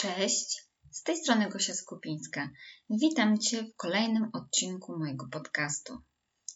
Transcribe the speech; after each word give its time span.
Cześć, 0.00 0.62
z 0.90 1.02
tej 1.02 1.16
strony 1.16 1.48
Gosia 1.48 1.74
Skupińska. 1.74 2.50
Witam 2.90 3.38
Cię 3.38 3.62
w 3.62 3.76
kolejnym 3.76 4.30
odcinku 4.32 4.98
mojego 4.98 5.28
podcastu. 5.28 5.98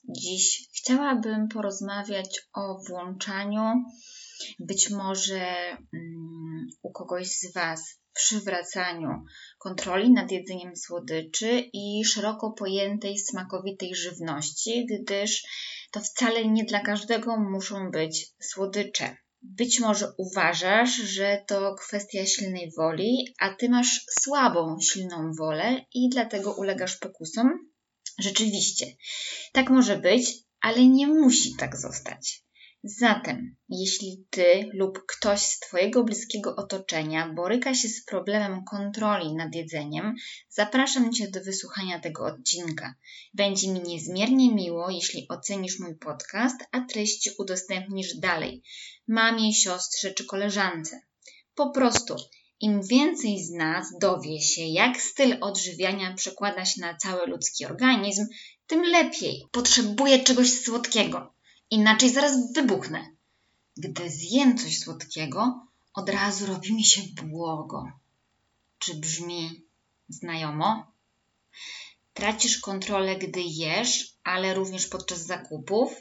Dziś 0.08 0.68
chciałabym 0.74 1.48
porozmawiać 1.48 2.40
o 2.54 2.78
włączaniu 2.88 3.84
być 4.58 4.90
może 4.90 5.76
um, 5.92 6.66
u 6.82 6.92
kogoś 6.92 7.28
z 7.28 7.52
Was 7.52 8.00
przywracaniu 8.14 9.24
kontroli 9.58 10.10
nad 10.12 10.32
jedzeniem 10.32 10.76
słodyczy 10.76 11.70
i 11.72 12.04
szeroko 12.04 12.52
pojętej 12.52 13.18
smakowitej 13.18 13.94
żywności, 13.94 14.86
gdyż 14.86 15.42
to 15.90 16.00
wcale 16.00 16.44
nie 16.44 16.64
dla 16.64 16.80
każdego 16.80 17.36
muszą 17.36 17.90
być 17.90 18.26
słodycze. 18.40 19.16
Być 19.46 19.80
może 19.80 20.12
uważasz, 20.18 20.96
że 20.96 21.44
to 21.46 21.74
kwestia 21.74 22.26
silnej 22.26 22.72
woli, 22.76 23.34
a 23.38 23.54
ty 23.54 23.68
masz 23.68 24.04
słabą, 24.20 24.76
silną 24.80 25.32
wolę 25.38 25.80
i 25.94 26.08
dlatego 26.08 26.54
ulegasz 26.54 26.96
pokusom? 26.96 27.50
Rzeczywiście, 28.18 28.86
tak 29.52 29.70
może 29.70 29.98
być, 29.98 30.32
ale 30.60 30.86
nie 30.86 31.06
musi 31.06 31.56
tak 31.56 31.76
zostać. 31.76 32.43
Zatem, 32.86 33.56
jeśli 33.68 34.24
ty 34.30 34.70
lub 34.72 35.06
ktoś 35.06 35.40
z 35.40 35.60
Twojego 35.60 36.04
bliskiego 36.04 36.56
otoczenia 36.56 37.32
boryka 37.32 37.74
się 37.74 37.88
z 37.88 38.04
problemem 38.04 38.64
kontroli 38.64 39.34
nad 39.34 39.54
jedzeniem, 39.54 40.14
zapraszam 40.48 41.12
Cię 41.12 41.28
do 41.30 41.40
wysłuchania 41.40 42.00
tego 42.00 42.24
odcinka. 42.24 42.94
Będzie 43.34 43.68
mi 43.68 43.80
niezmiernie 43.80 44.54
miło, 44.54 44.90
jeśli 44.90 45.26
ocenisz 45.28 45.78
mój 45.78 45.98
podcast, 45.98 46.56
a 46.72 46.80
treści 46.80 47.30
udostępnisz 47.38 48.16
dalej 48.16 48.62
mamie, 49.08 49.54
siostrze 49.54 50.14
czy 50.14 50.24
koleżance. 50.24 51.00
Po 51.54 51.70
prostu, 51.70 52.16
im 52.60 52.82
więcej 52.82 53.44
z 53.44 53.50
nas 53.50 53.86
dowie 54.00 54.40
się, 54.40 54.62
jak 54.62 55.00
styl 55.00 55.36
odżywiania 55.40 56.14
przekłada 56.14 56.64
się 56.64 56.80
na 56.80 56.96
cały 56.96 57.26
ludzki 57.26 57.66
organizm, 57.66 58.26
tym 58.66 58.82
lepiej. 58.82 59.42
Potrzebuję 59.52 60.18
czegoś 60.18 60.52
słodkiego 60.52 61.34
Inaczej 61.74 62.10
zaraz 62.10 62.52
wybuchnę. 62.52 63.10
Gdy 63.76 64.10
zjem 64.10 64.58
coś 64.58 64.78
słodkiego, 64.78 65.66
od 65.94 66.08
razu 66.08 66.46
robi 66.46 66.74
mi 66.74 66.84
się 66.84 67.02
błogo. 67.22 67.92
Czy 68.78 68.94
brzmi 68.94 69.62
znajomo? 70.08 70.92
Tracisz 72.12 72.58
kontrolę, 72.60 73.16
gdy 73.16 73.40
jesz, 73.42 74.14
ale 74.24 74.54
również 74.54 74.86
podczas 74.86 75.26
zakupów. 75.26 75.94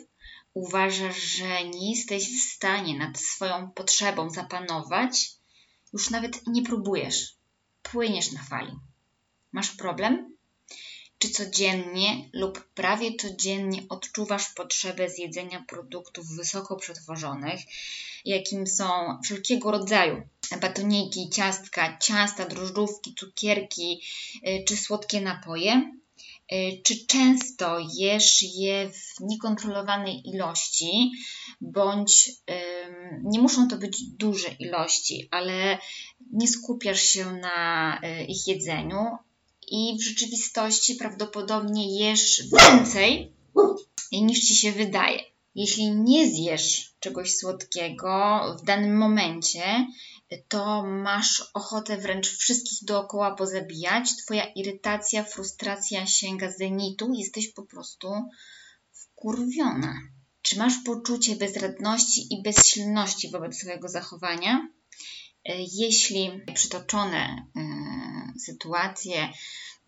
Uważasz, 0.53 1.17
że 1.17 1.63
nie 1.63 1.89
jesteś 1.95 2.23
w 2.23 2.53
stanie 2.53 2.97
nad 2.97 3.19
swoją 3.19 3.71
potrzebą 3.71 4.29
zapanować. 4.29 5.31
Już 5.93 6.09
nawet 6.09 6.47
nie 6.47 6.63
próbujesz. 6.63 7.35
Płyniesz 7.83 8.31
na 8.31 8.43
fali. 8.43 8.73
Masz 9.51 9.71
problem? 9.71 10.32
Czy 11.23 11.29
codziennie 11.29 12.29
lub 12.33 12.63
prawie 12.73 13.15
codziennie 13.15 13.81
odczuwasz 13.89 14.49
potrzebę 14.49 15.09
zjedzenia 15.09 15.65
produktów 15.67 16.27
wysoko 16.27 16.75
przetworzonych, 16.75 17.59
jakim 18.25 18.67
są 18.67 18.85
wszelkiego 19.23 19.71
rodzaju 19.71 20.21
batoniki, 20.61 21.29
ciastka, 21.29 21.97
ciasta, 21.97 22.45
drożdżówki, 22.45 23.15
cukierki 23.19 24.01
y, 24.47 24.63
czy 24.67 24.77
słodkie 24.77 25.21
napoje? 25.21 25.91
Y, 26.53 26.81
czy 26.83 27.05
często 27.07 27.77
jesz 27.93 28.41
je 28.41 28.89
w 28.89 29.19
niekontrolowanej 29.19 30.29
ilości, 30.29 31.11
bądź 31.61 32.31
nie 33.23 33.39
muszą 33.39 33.67
to 33.67 33.77
być 33.77 34.03
duże 34.03 34.47
ilości, 34.59 35.27
ale 35.31 35.77
nie 36.31 36.47
skupiasz 36.47 37.01
się 37.01 37.31
na 37.31 37.99
y, 38.03 38.25
ich 38.25 38.47
jedzeniu, 38.47 39.17
i 39.67 39.97
w 39.99 40.03
rzeczywistości 40.03 40.95
prawdopodobnie 40.95 41.99
jesz 41.99 42.43
więcej 42.51 43.33
niż 44.11 44.39
ci 44.39 44.55
się 44.55 44.71
wydaje. 44.71 45.19
Jeśli 45.55 45.91
nie 45.91 46.31
zjesz 46.31 46.95
czegoś 46.99 47.35
słodkiego 47.35 48.41
w 48.61 48.65
danym 48.65 48.97
momencie, 48.97 49.87
to 50.47 50.83
masz 50.83 51.51
ochotę 51.53 51.97
wręcz 51.97 52.27
wszystkich 52.27 52.79
dookoła 52.81 53.35
pozabijać. 53.35 54.15
Twoja 54.15 54.45
irytacja, 54.45 55.23
frustracja 55.23 56.07
sięga 56.07 56.51
zenitu, 56.51 57.13
jesteś 57.13 57.53
po 57.53 57.63
prostu 57.63 58.09
wkurwiona. 58.91 59.93
Czy 60.41 60.59
masz 60.59 60.73
poczucie 60.85 61.35
bezradności 61.35 62.33
i 62.33 62.43
bezsilności 62.43 63.31
wobec 63.31 63.57
swojego 63.57 63.89
zachowania? 63.89 64.67
Jeśli 65.73 66.31
przytoczone 66.53 67.45
e, 67.55 68.39
sytuacje 68.39 69.29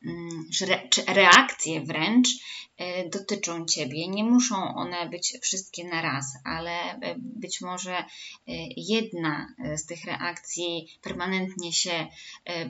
mm, 0.06 0.50
czy 0.54 0.66
reakcje 1.08 1.82
wręcz 1.82 2.28
e, 2.78 3.10
dotyczą 3.10 3.66
Ciebie. 3.66 4.08
Nie 4.08 4.24
muszą 4.24 4.76
one 4.76 5.10
być 5.10 5.38
wszystkie 5.42 5.84
na 5.84 6.02
raz, 6.02 6.26
ale 6.44 6.72
e, 6.72 7.16
być 7.18 7.62
może 7.62 8.06
jedna 8.78 9.56
z 9.76 9.86
tych 9.86 10.06
reakcji 10.06 11.00
permanentnie 11.02 11.74
się 11.74 12.08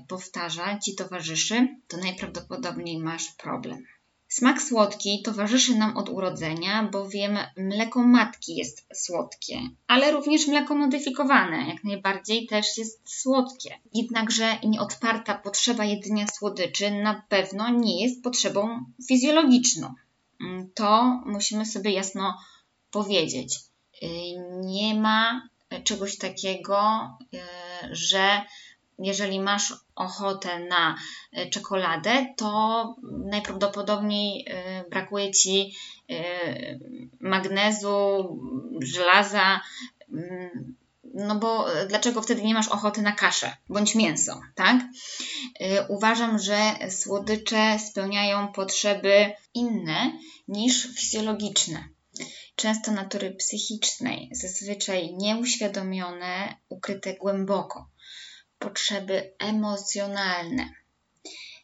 powtarza, 0.08 0.80
Ci 0.80 0.96
towarzyszy, 0.96 1.68
to 1.88 1.98
najprawdopodobniej 1.98 2.98
masz 2.98 3.32
problem. 3.32 3.86
Smak 4.28 4.62
słodki 4.62 5.22
towarzyszy 5.22 5.76
nam 5.76 5.98
od 5.98 6.10
urodzenia, 6.10 6.84
bowiem 6.84 7.38
mleko 7.58 8.04
matki 8.04 8.56
jest 8.56 8.88
słodkie, 8.96 9.60
ale 9.88 10.12
również 10.12 10.48
mleko 10.48 10.76
modyfikowane 10.76 11.68
jak 11.68 11.84
najbardziej 11.84 12.48
też 12.48 12.78
jest 12.78 13.22
słodkie. 13.22 13.80
Jednakże 13.94 14.58
nieodparta 14.64 15.36
potrzeba 15.36 15.86
jedzenia 15.86 16.28
słodyczy 16.28 16.92
na 16.92 17.24
pewno 17.30 17.70
nie 17.70 18.04
jest 18.04 18.24
potrzebą 18.24 18.86
fizjologiczną. 19.08 19.94
To 20.74 21.22
musimy 21.26 21.66
sobie 21.66 21.92
jasno 21.92 22.38
powiedzieć. 22.92 23.60
Nie 24.64 24.96
ma 24.96 25.50
czegoś 25.84 26.18
takiego, 26.18 26.80
że 27.92 28.42
jeżeli 29.00 29.40
masz 29.40 29.74
ochotę 29.96 30.60
na 30.60 30.96
e, 31.32 31.50
czekoladę, 31.50 32.34
to 32.38 32.96
najprawdopodobniej 33.26 34.46
e, 34.48 34.84
brakuje 34.90 35.32
ci 35.32 35.76
e, 36.10 36.16
magnezu, 37.20 38.40
żelaza. 38.82 39.62
Mm, 40.14 40.76
no 41.14 41.36
bo 41.36 41.66
dlaczego 41.88 42.22
wtedy 42.22 42.44
nie 42.44 42.54
masz 42.54 42.68
ochoty 42.68 43.02
na 43.02 43.12
kaszę 43.12 43.58
bądź 43.70 43.96
mięso, 43.96 44.42
tak? 44.56 44.78
Uważam, 45.88 46.40
że 46.40 46.76
słodycze 46.90 47.80
spełniają 47.80 48.48
potrzeby 48.48 49.32
inne 49.54 50.12
niż 50.48 50.88
fizjologiczne 50.96 51.90
często 52.56 52.92
natury 52.92 53.32
psychicznej, 53.32 54.30
zazwyczaj 54.32 55.16
nieuświadomione, 55.16 56.56
ukryte 56.70 57.14
głęboko 57.14 57.90
potrzeby 58.60 59.34
emocjonalne. 59.40 60.70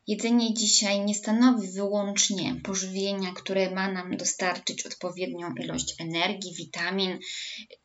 Jedzenie 0.08 0.54
dzisiaj 0.54 1.00
nie 1.00 1.16
stanowi 1.16 1.68
wyłącznie 1.68 2.56
pożywienia, 2.64 3.34
które 3.36 3.72
ma 3.72 3.92
nam 3.92 4.18
dostarczyć 4.18 4.86
odpowiednią 4.86 5.54
ilość 5.54 5.96
energii, 6.00 6.56
witamin 6.56 7.20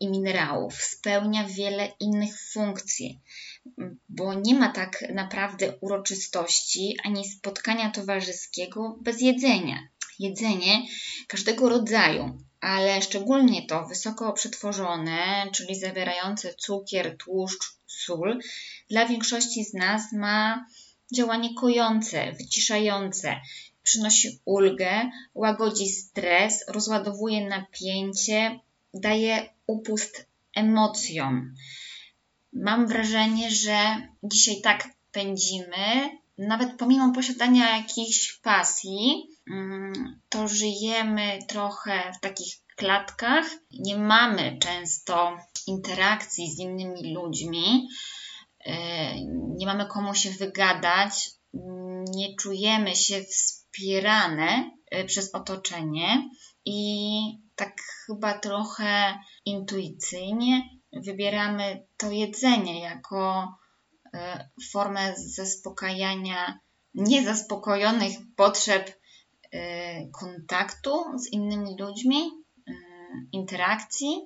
i 0.00 0.08
minerałów. 0.08 0.74
Spełnia 0.74 1.48
wiele 1.48 1.92
innych 2.00 2.40
funkcji, 2.52 3.20
bo 4.08 4.34
nie 4.34 4.54
ma 4.54 4.72
tak 4.72 5.04
naprawdę 5.14 5.78
uroczystości 5.80 6.96
ani 7.04 7.28
spotkania 7.28 7.90
towarzyskiego 7.90 8.98
bez 9.00 9.20
jedzenia. 9.20 9.88
Jedzenie 10.18 10.82
każdego 11.28 11.68
rodzaju, 11.68 12.38
ale 12.60 13.02
szczególnie 13.02 13.66
to 13.66 13.86
wysoko 13.86 14.32
przetworzone, 14.32 15.46
czyli 15.52 15.74
zawierające 15.74 16.54
cukier, 16.54 17.16
tłuszcz, 17.16 17.75
sól, 18.04 18.38
dla 18.90 19.06
większości 19.06 19.64
z 19.64 19.74
nas 19.74 20.12
ma 20.12 20.66
działanie 21.14 21.54
kojące, 21.54 22.32
wyciszające, 22.32 23.36
przynosi 23.82 24.40
ulgę, 24.44 25.10
łagodzi 25.34 25.88
stres, 25.88 26.64
rozładowuje 26.68 27.48
napięcie, 27.48 28.60
daje 28.94 29.48
upust 29.66 30.26
emocjom. 30.54 31.54
Mam 32.52 32.86
wrażenie, 32.86 33.50
że 33.50 34.08
dzisiaj 34.22 34.60
tak 34.60 34.88
pędzimy, 35.12 36.10
nawet 36.38 36.76
pomimo 36.78 37.12
posiadania 37.12 37.76
jakichś 37.76 38.32
pasji, 38.32 39.28
mm, 39.50 40.20
to 40.28 40.48
żyjemy 40.48 41.38
trochę 41.48 42.12
w 42.16 42.20
takich 42.20 42.54
klatkach, 42.76 43.46
nie 43.70 43.96
mamy 43.98 44.58
często 44.60 45.38
interakcji 45.66 46.50
z 46.50 46.58
innymi 46.58 47.14
ludźmi, 47.14 47.88
e, 48.66 48.74
nie 49.56 49.66
mamy 49.66 49.86
komu 49.86 50.14
się 50.14 50.30
wygadać, 50.30 51.30
nie 52.14 52.36
czujemy 52.36 52.96
się 52.96 53.24
wspierane 53.24 54.70
e, 54.90 55.04
przez 55.04 55.34
otoczenie. 55.34 56.30
I 56.64 57.20
tak 57.56 57.76
chyba 58.06 58.38
trochę 58.38 59.18
intuicyjnie 59.44 60.62
wybieramy 60.92 61.86
to 61.96 62.10
jedzenie 62.10 62.80
jako 62.80 63.54
formę 64.72 65.14
zaspokajania 65.16 66.60
niezaspokojonych 66.94 68.12
potrzeb 68.36 69.00
kontaktu 70.20 71.18
z 71.18 71.32
innymi 71.32 71.76
ludźmi, 71.80 72.30
interakcji. 73.32 74.20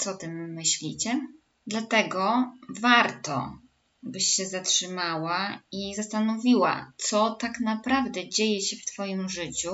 Co 0.00 0.10
o 0.10 0.16
tym 0.16 0.52
myślicie? 0.52 1.20
Dlatego 1.66 2.52
warto 2.80 3.58
byś 4.02 4.26
się 4.26 4.46
zatrzymała 4.46 5.62
i 5.72 5.94
zastanowiła, 5.94 6.92
co 6.96 7.34
tak 7.34 7.60
naprawdę 7.60 8.28
dzieje 8.28 8.60
się 8.60 8.76
w 8.76 8.84
Twoim 8.84 9.28
życiu, 9.28 9.70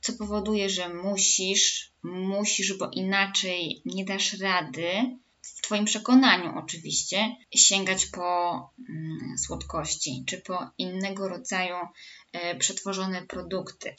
co 0.00 0.12
powoduje, 0.12 0.68
że 0.68 0.94
musisz, 0.94 1.92
musisz, 2.02 2.78
bo 2.78 2.90
inaczej 2.92 3.82
nie 3.84 4.04
dasz 4.04 4.38
rady, 4.38 4.86
w 5.42 5.62
Twoim 5.62 5.84
przekonaniu 5.84 6.58
oczywiście, 6.58 7.36
sięgać 7.54 8.06
po 8.06 8.60
mm, 8.88 9.38
słodkości 9.38 10.24
czy 10.26 10.38
po 10.38 10.70
innego 10.78 11.28
rodzaju 11.28 11.76
e, 12.32 12.56
przetworzone 12.56 13.26
produkty, 13.26 13.96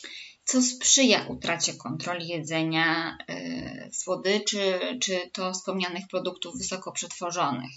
co 0.51 0.61
sprzyja 0.61 1.27
utracie 1.27 1.73
kontroli 1.73 2.27
jedzenia 2.27 3.17
e, 3.27 3.89
słodyczy 3.93 4.79
czy 5.01 5.29
to 5.33 5.53
wspomnianych 5.53 6.07
produktów 6.07 6.57
wysoko 6.57 6.91
przetworzonych. 6.91 7.71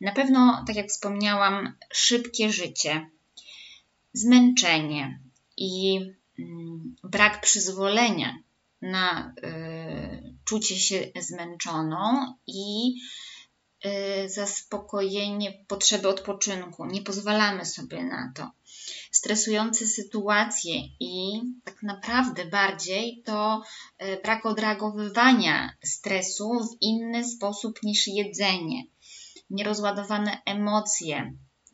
Na 0.00 0.12
pewno, 0.12 0.64
tak 0.66 0.76
jak 0.76 0.88
wspomniałam, 0.88 1.74
szybkie 1.92 2.52
życie, 2.52 3.10
zmęczenie 4.12 5.20
i 5.56 6.00
mm, 6.38 6.96
brak 7.04 7.40
przyzwolenia 7.40 8.38
na 8.80 9.34
y, 9.44 10.34
czucie 10.44 10.76
się 10.76 11.12
zmęczoną 11.20 12.34
i 12.46 12.94
y, 13.86 14.28
zaspokojenie 14.28 15.64
potrzeby 15.68 16.08
odpoczynku. 16.08 16.86
Nie 16.86 17.02
pozwalamy 17.02 17.64
sobie 17.64 18.04
na 18.04 18.32
to. 18.36 18.50
Stresujące 19.10 19.86
sytuacje 19.86 20.74
i 21.00 21.40
tak 21.64 21.82
naprawdę 21.82 22.44
bardziej 22.44 23.22
to 23.24 23.62
y, 24.02 24.20
brak 24.22 24.46
odreagowywania 24.46 25.72
stresu 25.84 26.50
w 26.50 26.82
inny 26.82 27.28
sposób 27.28 27.82
niż 27.82 28.06
jedzenie 28.06 28.82
nierozładowane 29.52 30.42
emocje, 30.44 31.32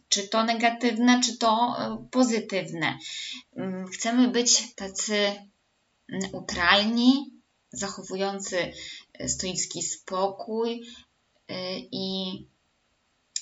czy 0.08 0.28
to 0.28 0.44
negatywne, 0.44 1.20
czy 1.20 1.38
to 1.38 1.76
e, 1.78 2.08
pozytywne. 2.10 2.98
Mm, 3.56 3.86
chcemy 3.88 4.28
być 4.28 4.74
tacy 4.74 5.32
neutralni, 6.08 7.30
zachowujący 7.72 8.72
e, 9.14 9.28
stoicki 9.28 9.82
spokój 9.82 10.82
e, 11.48 11.78
i 11.78 12.46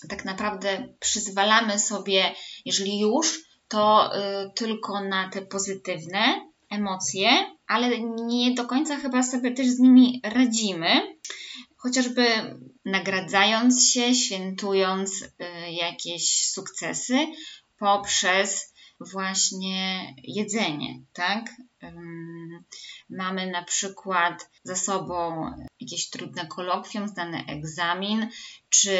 tak 0.08 0.24
naprawdę 0.24 0.88
przyzwalamy 1.00 1.78
sobie, 1.78 2.34
jeżeli 2.64 3.00
już, 3.00 3.46
to 3.68 4.10
tylko 4.54 5.00
na 5.00 5.28
te 5.28 5.42
pozytywne 5.42 6.50
emocje, 6.70 7.28
ale 7.66 8.00
nie 8.00 8.54
do 8.54 8.64
końca 8.64 8.96
chyba 8.96 9.22
sobie 9.22 9.50
też 9.50 9.66
z 9.66 9.78
nimi 9.78 10.20
radzimy 10.24 11.16
chociażby 11.86 12.26
nagradzając 12.84 13.90
się, 13.90 14.14
świętując 14.14 15.22
y, 15.22 15.28
jakieś 15.70 16.48
sukcesy 16.48 17.26
poprzez 17.78 18.74
właśnie 19.00 20.14
jedzenie, 20.22 21.00
tak? 21.12 21.50
Mamy 23.10 23.50
na 23.50 23.64
przykład 23.64 24.50
za 24.62 24.76
sobą 24.76 25.50
jakieś 25.80 26.10
trudne 26.10 26.46
kolokwium, 26.46 27.08
zdany 27.08 27.44
egzamin, 27.48 28.28
czy 28.68 28.98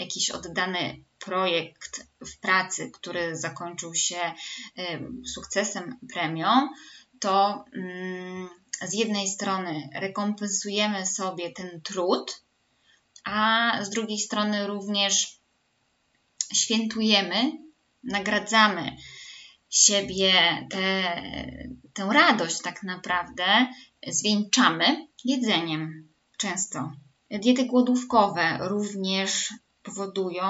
jakiś 0.00 0.30
oddany 0.30 1.04
projekt 1.26 2.06
w 2.20 2.40
pracy, 2.40 2.90
który 2.90 3.36
zakończył 3.36 3.94
się 3.94 4.32
sukcesem, 5.34 5.98
premią, 6.12 6.68
to 7.20 7.64
z 8.82 8.94
jednej 8.94 9.28
strony 9.28 9.88
rekompensujemy 9.94 11.06
sobie 11.06 11.52
ten 11.52 11.80
trud, 11.80 12.42
a 13.24 13.72
z 13.84 13.90
drugiej 13.90 14.18
strony 14.18 14.66
również 14.66 15.40
świętujemy, 16.54 17.52
nagradzamy 18.04 18.96
siebie 19.70 20.32
tę, 20.70 21.22
tę 21.92 22.08
radość 22.12 22.62
tak 22.62 22.82
naprawdę, 22.82 23.66
zwieńczamy 24.06 25.06
jedzeniem 25.24 26.08
często. 26.38 26.92
Diety 27.30 27.64
głodówkowe 27.64 28.58
również 28.60 29.54
powodują 29.86 30.44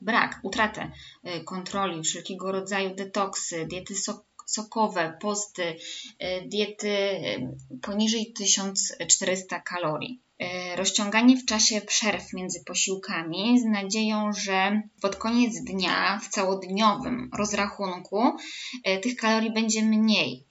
brak, 0.00 0.40
utratę 0.42 0.90
y, 1.26 1.44
kontroli, 1.44 2.02
wszelkiego 2.02 2.52
rodzaju 2.52 2.94
detoksy, 2.94 3.66
diety 3.66 3.96
sok 3.96 4.30
sokowe, 4.46 5.16
posty, 5.20 5.76
e, 6.18 6.48
diety 6.48 6.88
e, 6.88 7.20
poniżej 7.82 8.32
1400 8.32 9.60
kalorii. 9.60 10.22
Rozciąganie 10.76 11.36
w 11.36 11.44
czasie 11.44 11.80
przerw 11.80 12.32
między 12.32 12.64
posiłkami 12.64 13.60
z 13.60 13.64
nadzieją, 13.64 14.32
że 14.32 14.82
pod 15.02 15.16
koniec 15.16 15.64
dnia 15.64 16.20
w 16.22 16.28
całodniowym 16.28 17.30
rozrachunku 17.38 18.22
tych 19.02 19.16
kalorii 19.16 19.52
będzie 19.52 19.82
mniej. 19.82 20.46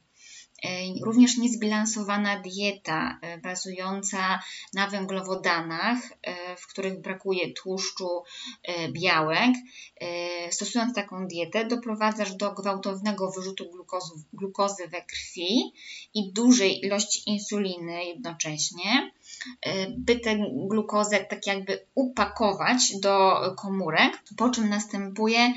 E, 0.63 0.69
również 1.05 1.37
niezbilansowana 1.37 2.39
dieta 2.39 3.19
e, 3.21 3.37
bazująca 3.37 4.39
na 4.73 4.87
węglowodanach, 4.87 5.97
e, 6.21 6.55
w 6.55 6.67
których 6.67 7.01
brakuje 7.01 7.53
tłuszczu, 7.53 8.23
białek. 8.91 9.51
Stosując 10.51 10.95
taką 10.95 11.27
dietę, 11.27 11.65
doprowadzasz 11.65 12.35
do 12.35 12.51
gwałtownego 12.51 13.31
wyrzutu 13.31 13.71
glukozy, 13.71 14.11
glukozy 14.33 14.87
we 14.87 15.01
krwi 15.01 15.73
i 16.13 16.33
dużej 16.33 16.85
ilości 16.85 17.29
insuliny 17.29 18.05
jednocześnie, 18.05 19.11
by 19.97 20.19
tę 20.19 20.37
glukozę 20.69 21.19
tak 21.19 21.47
jakby 21.47 21.85
upakować 21.95 22.99
do 23.01 23.41
komórek, 23.57 24.23
po 24.37 24.49
czym 24.49 24.69
następuje 24.69 25.53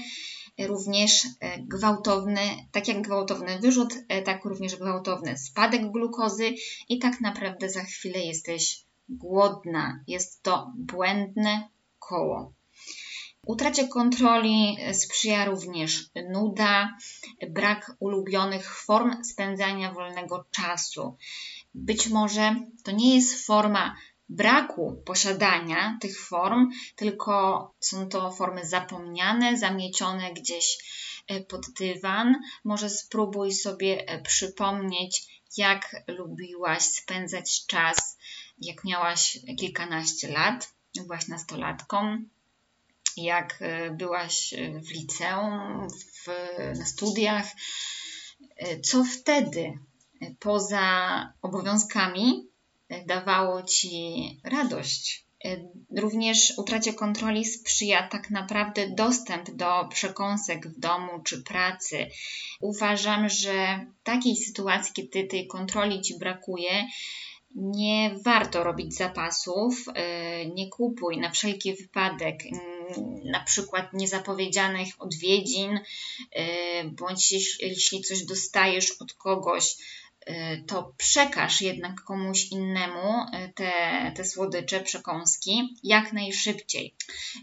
również 0.59 1.27
e, 1.41 1.59
gwałtowny, 1.59 2.41
tak 2.73 2.89
jak 2.89 3.03
gwałtowny 3.03 3.59
wyrzut, 3.59 3.95
e, 4.09 4.23
tak 4.23 4.45
również 4.45 4.77
gwałtowny 4.77 5.39
spadek 5.39 5.91
glukozy 5.93 6.55
i 6.89 6.99
tak 6.99 7.21
naprawdę 7.21 7.71
za 7.71 7.85
chwilę 7.85 8.21
jesteś 8.21 8.85
głodna. 9.09 10.05
Jest 10.07 10.43
to 10.43 10.73
błędne 10.77 11.69
koło. 11.99 12.53
Utracie 13.47 13.89
kontroli 13.89 14.77
sprzyja 14.93 15.45
również 15.45 16.11
nuda, 16.31 16.97
brak 17.51 17.97
ulubionych 18.01 18.75
form 18.77 19.25
spędzania 19.25 19.93
wolnego 19.93 20.45
czasu. 20.51 21.17
Być 21.75 22.09
może 22.09 22.57
to 22.85 22.91
nie 22.93 23.15
jest 23.15 23.47
forma 23.47 23.97
braku 24.29 25.03
posiadania 25.05 25.99
tych 26.01 26.21
form, 26.21 26.71
tylko 26.97 27.75
są 27.81 28.09
to 28.09 28.33
formy 28.33 28.67
zapomniane, 28.67 29.57
zamiecione 29.57 30.33
gdzieś 30.33 30.79
e, 31.27 31.41
pod 31.41 31.71
dywan. 31.79 32.37
Może 32.65 32.91
spróbuj 32.91 33.53
sobie 33.53 34.09
e, 34.09 34.23
przypomnieć, 34.23 35.43
jak 35.57 35.97
lubiłaś 36.09 36.83
spędzać 36.83 37.67
czas, 37.67 38.19
jak 38.59 38.85
miałaś 38.85 39.39
kilkanaście 39.59 40.29
lat, 40.29 40.73
byłaś 40.97 41.29
nastolatką, 41.29 42.19
jak 43.17 43.59
e, 43.61 43.91
byłaś 43.91 44.55
w 44.83 44.91
liceum, 44.91 45.89
w, 45.91 46.29
na 46.79 46.87
studiach. 46.87 47.47
Co 48.83 49.05
wtedy, 49.05 49.79
poza 50.39 51.33
obowiązkami, 51.43 52.52
dawało 53.07 53.63
ci 53.63 54.27
radość. 54.45 55.27
Również 55.97 56.53
utracie 56.57 56.95
kontroli 56.95 57.45
sprzyja 57.45 58.09
tak 58.09 58.31
naprawdę 58.31 58.91
dostęp 58.91 59.51
do 59.51 59.89
przekąsek 59.91 60.69
w 60.69 60.79
domu 60.79 61.23
czy 61.25 61.43
pracy. 61.43 62.07
Uważam, 62.61 63.29
że 63.29 63.87
w 64.01 64.03
takiej 64.03 64.37
sytuacji, 64.37 64.93
kiedy 64.95 65.25
tej 65.29 65.47
kontroli 65.47 66.01
ci 66.01 66.19
brakuje, 66.19 66.87
nie 67.55 68.15
warto 68.25 68.65
robić 68.65 68.95
zapasów, 68.95 69.85
nie 70.55 70.69
kupuj 70.69 71.19
na 71.19 71.31
wszelki 71.31 71.75
wypadek 71.75 72.43
na 73.25 73.41
przykład 73.45 73.93
niezapowiedzianych 73.93 74.89
odwiedzin, 74.99 75.81
bądź 76.85 77.33
jeśli 77.61 78.01
coś 78.01 78.25
dostajesz 78.25 78.91
od 79.01 79.13
kogoś, 79.13 79.77
to 80.67 80.93
przekaż 80.97 81.61
jednak 81.61 82.01
komuś 82.01 82.51
innemu 82.51 83.23
y, 83.23 83.53
te, 83.55 83.73
te 84.17 84.25
słodycze, 84.25 84.81
przekąski 84.81 85.77
jak 85.83 86.13
najszybciej. 86.13 86.95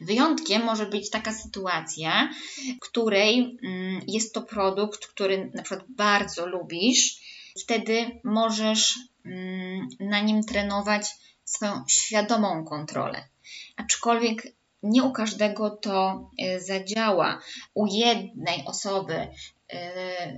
Wyjątkiem 0.02 0.64
może 0.64 0.86
być 0.86 1.10
taka 1.10 1.34
sytuacja, 1.34 2.30
w 2.78 2.80
której 2.80 3.58
mm, 3.64 4.02
jest 4.08 4.34
to 4.34 4.42
produkt, 4.42 5.08
który 5.08 5.52
na 5.54 5.64
przykład 5.64 5.90
bardzo 5.90 6.48
lubisz, 6.48 7.22
wtedy 7.64 8.20
możesz 8.24 8.96
mm, 9.26 9.88
na 10.00 10.20
nim 10.20 10.44
trenować 10.44 11.08
swoją 11.46 11.84
świadomą 11.88 12.66
kontrolę. 12.66 13.28
Aczkolwiek 13.76 14.44
nie 14.84 15.04
u 15.04 15.12
każdego 15.12 15.70
to 15.70 16.30
zadziała. 16.60 17.40
U 17.74 17.86
jednej 17.86 18.64
osoby 18.66 19.28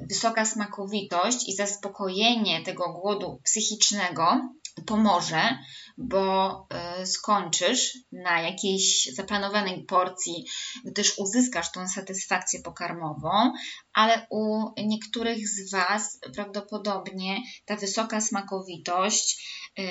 wysoka 0.10 0.46
smakowitość 0.46 1.50
i 1.50 1.56
zaspokojenie 1.56 2.64
tego 2.64 2.94
głodu 2.94 3.42
psychicznego 3.44 4.42
pomoże, 4.86 5.58
bo 5.98 6.68
e, 6.70 7.06
skończysz 7.06 7.98
na 8.12 8.42
jakiejś 8.42 9.10
zaplanowanej 9.14 9.86
porcji, 9.86 10.46
gdyż 10.86 11.18
uzyskasz 11.18 11.72
tą 11.72 11.88
satysfakcję 11.88 12.62
pokarmową, 12.62 13.54
ale 13.94 14.28
u 14.30 14.66
niektórych 14.78 15.48
z 15.48 15.72
Was 15.72 16.20
prawdopodobnie 16.36 17.38
ta 17.66 17.76
wysoka 17.76 18.22
smakowitość 18.22 19.48
e, 19.80 19.82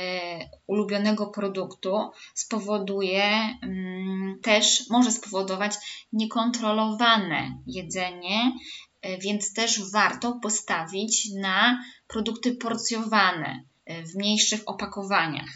ulubionego 0.67 1.27
produktu 1.27 2.11
spowoduje 2.35 3.25
mm, 3.63 4.39
też, 4.43 4.85
może 4.91 5.13
spowodować 5.13 5.75
niekontrolowane 6.13 7.59
jedzenie, 7.67 8.53
e, 8.90 8.90
więc 9.21 9.53
też 9.53 9.91
warto 9.91 10.33
postawić 10.43 11.31
na 11.35 11.85
produkty 12.07 12.53
porcjowane, 12.53 13.65
w 13.87 14.15
mniejszych 14.15 14.61
opakowaniach. 14.67 15.51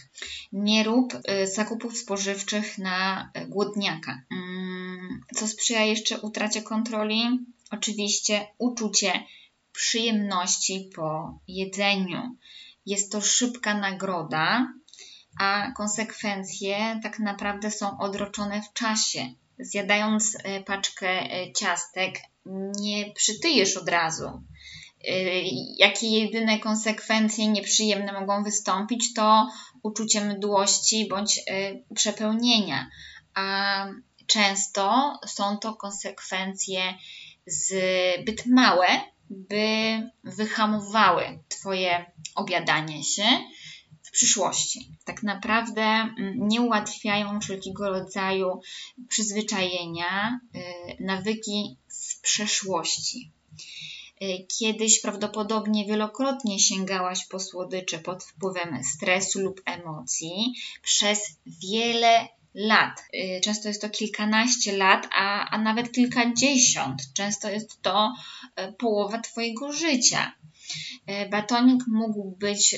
Nie 0.52 0.84
rób 0.84 1.14
y, 1.14 1.46
zakupów 1.46 1.98
spożywczych 1.98 2.78
na 2.78 3.30
głodniaka. 3.48 4.22
Mm, 4.32 5.20
co 5.34 5.48
sprzyja 5.48 5.82
jeszcze 5.84 6.20
utracie 6.20 6.62
kontroli? 6.62 7.46
Oczywiście 7.70 8.46
uczucie 8.58 9.12
przyjemności 9.72 10.90
po 10.94 11.38
jedzeniu. 11.48 12.36
Jest 12.86 13.12
to 13.12 13.20
szybka 13.20 13.78
nagroda, 13.78 14.72
a 15.40 15.72
konsekwencje 15.76 17.00
tak 17.02 17.18
naprawdę 17.18 17.70
są 17.70 17.98
odroczone 17.98 18.62
w 18.62 18.72
czasie. 18.72 19.34
Zjadając 19.58 20.34
y, 20.34 20.38
paczkę 20.66 21.28
ciastek, 21.52 22.18
nie 22.80 23.12
przytyjesz 23.12 23.76
od 23.76 23.88
razu 23.88 24.42
Y, 25.08 25.42
jakie 25.78 26.08
jedyne 26.08 26.58
konsekwencje 26.58 27.48
nieprzyjemne 27.48 28.12
mogą 28.12 28.44
wystąpić, 28.44 29.14
to 29.14 29.48
uczucie 29.82 30.20
mdłości 30.20 31.08
bądź 31.08 31.40
przepełnienia. 31.94 32.90
A 33.34 33.86
często 34.26 35.12
są 35.26 35.58
to 35.58 35.74
konsekwencje 35.74 36.94
zbyt 37.46 38.46
małe, 38.46 38.86
by 39.30 39.98
wyhamowały 40.24 41.38
Twoje 41.48 42.12
obiadanie 42.34 43.04
się 43.04 43.24
przyszłości. 44.14 44.88
Tak 45.04 45.22
naprawdę 45.22 45.82
mm, 45.82 46.48
nie 46.48 46.60
ułatwiają 46.60 47.40
wszelkiego 47.40 47.88
rodzaju 47.88 48.60
przyzwyczajenia, 49.08 50.40
y, 50.54 50.60
nawyki 51.00 51.76
z 51.88 52.20
przeszłości. 52.20 53.30
Y, 54.22 54.46
kiedyś 54.58 55.00
prawdopodobnie 55.00 55.86
wielokrotnie 55.86 56.60
sięgałaś 56.60 57.26
po 57.26 57.40
słodycze 57.40 57.98
pod 57.98 58.24
wpływem 58.24 58.84
stresu 58.84 59.40
lub 59.40 59.60
emocji 59.64 60.54
przez 60.82 61.20
wiele 61.46 62.28
lat. 62.54 63.04
Y, 63.14 63.40
często 63.40 63.68
jest 63.68 63.82
to 63.82 63.90
kilkanaście 63.90 64.76
lat, 64.76 65.08
a, 65.12 65.50
a 65.50 65.58
nawet 65.58 65.92
kilkadziesiąt. 65.92 67.02
Często 67.14 67.50
jest 67.50 67.82
to 67.82 68.12
połowa 68.78 69.18
Twojego 69.18 69.72
życia. 69.72 70.32
Batonik 71.30 71.82
mógł 71.86 72.36
być 72.36 72.76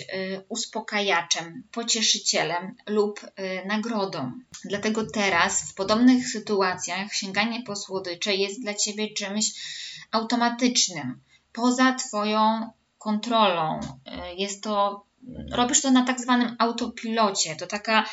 uspokajaczem, 0.49 1.63
pocieszycielem 1.73 2.75
lub 2.87 3.21
nagrodą. 3.67 4.33
Dlatego 4.65 5.07
teraz 5.11 5.71
w 5.71 5.75
podobnych 5.75 6.29
sytuacjach 6.29 7.15
sięganie 7.15 7.63
po 7.63 7.77
słodycze 7.77 8.35
jest 8.35 8.61
dla 8.61 8.75
Ciebie 8.75 9.15
czymś 9.15 9.53
automatycznym, 10.11 11.21
poza 11.53 11.95
Twoją 11.95 12.71
kontrolą. 12.99 13.81
Jest 14.37 14.63
to 14.63 15.07
robisz 15.51 15.83
to 15.83 15.91
na 15.91 16.05
tak 16.05 16.21
zwanym 16.21 16.57
autopilocie. 16.59 17.57
To 17.57 17.67
taka 17.67 18.05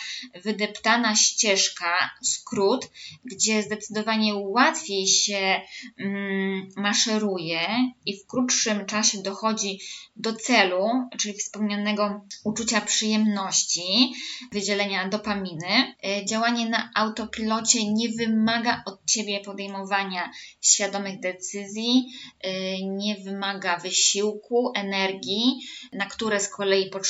wydeptana 0.43 1.15
ścieżka, 1.15 2.09
skrót, 2.23 2.89
gdzie 3.25 3.63
zdecydowanie 3.63 4.35
łatwiej 4.35 5.07
się 5.07 5.61
mm, 5.99 6.69
maszeruje 6.77 7.59
i 8.05 8.17
w 8.17 8.27
krótszym 8.27 8.85
czasie 8.85 9.21
dochodzi 9.21 9.79
do 10.15 10.33
celu, 10.33 10.87
czyli 11.17 11.33
wspomnianego 11.33 12.25
uczucia 12.43 12.81
przyjemności, 12.81 14.13
wydzielenia 14.51 15.09
dopaminy. 15.09 15.95
E, 16.05 16.25
działanie 16.25 16.69
na 16.69 16.89
autopilocie 16.95 17.93
nie 17.93 18.09
wymaga 18.09 18.83
od 18.85 19.05
ciebie 19.05 19.39
podejmowania 19.39 20.31
świadomych 20.61 21.19
decyzji, 21.19 22.05
e, 22.41 22.51
nie 22.85 23.15
wymaga 23.15 23.77
wysiłku, 23.77 24.71
energii, 24.75 25.59
na 25.93 26.05
które 26.05 26.39
z 26.39 26.49
kolei 26.49 26.89
potrzebujesz 26.89 27.02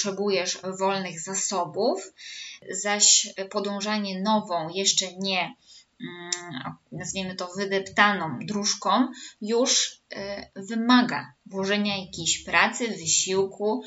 wolnych 0.80 1.22
zasobów, 1.22 2.14
zaś 2.72 3.28
podążanie 3.50 4.22
nową, 4.22 4.70
jeszcze 4.70 5.06
nie 5.18 5.56
mm, 6.02 6.32
nazwijmy 6.92 7.36
to 7.36 7.50
wydeptaną 7.58 8.40
dróżką, 8.46 9.08
już 9.42 10.02
y, 10.14 10.18
wymaga 10.56 11.34
włożenia 11.46 11.98
jakiejś 11.98 12.44
pracy, 12.44 12.88
wysiłku 12.88 13.84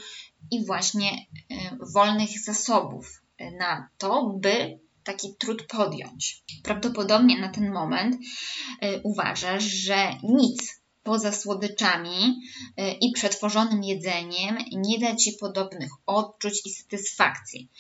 i 0.51 0.67
właśnie 0.67 1.11
y, 1.13 1.55
wolnych 1.95 2.41
zasobów 2.45 3.23
na 3.59 3.89
to, 3.99 4.39
by 4.41 4.79
taki 5.05 5.35
trud 5.39 5.63
podjąć. 5.63 6.45
Prawdopodobnie 6.63 7.41
na 7.41 7.49
ten 7.49 7.73
moment 7.73 8.17
y, 8.17 9.01
uważasz, 9.05 9.65
że 9.65 10.15
nic 10.23 10.81
poza 11.07 11.33
słodyczami 11.33 12.41
y, 12.81 12.91
i 13.01 13.13
przetworzonym 13.13 13.85
jedzeniem 13.85 14.59
nie 14.73 14.99
da 14.99 15.17
Ci 15.17 15.33
podobnych 15.33 15.91
odczuć 16.07 16.63
i 16.67 16.71
satysfakcji. 16.71 17.71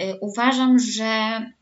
Y, 0.00 0.18
uważam, 0.20 0.78
że 0.78 1.04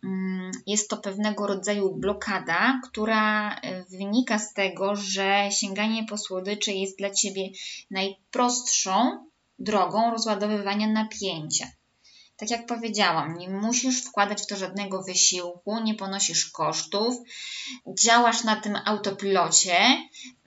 mm, 0.04 0.50
jest 0.66 0.90
to 0.90 0.96
pewnego 0.96 1.46
rodzaju 1.46 1.94
blokada, 1.94 2.80
która 2.90 3.54
y, 3.54 3.84
wynika 3.90 4.38
z 4.38 4.54
tego, 4.54 4.96
że 4.96 5.48
sięganie 5.50 6.04
po 6.04 6.18
słodycze 6.18 6.72
jest 6.72 6.98
dla 6.98 7.10
Ciebie 7.10 7.48
najprostszą 7.90 9.26
drogą 9.58 10.10
rozładowywania 10.10 10.86
napięcia. 10.92 11.66
Tak 12.38 12.50
jak 12.50 12.66
powiedziałam, 12.66 13.38
nie 13.38 13.48
musisz 13.48 14.04
wkładać 14.04 14.42
w 14.42 14.46
to 14.46 14.56
żadnego 14.56 15.02
wysiłku, 15.02 15.80
nie 15.80 15.94
ponosisz 15.94 16.50
kosztów, 16.50 17.16
działasz 18.04 18.44
na 18.44 18.60
tym 18.60 18.78
autopilocie, 18.84 19.78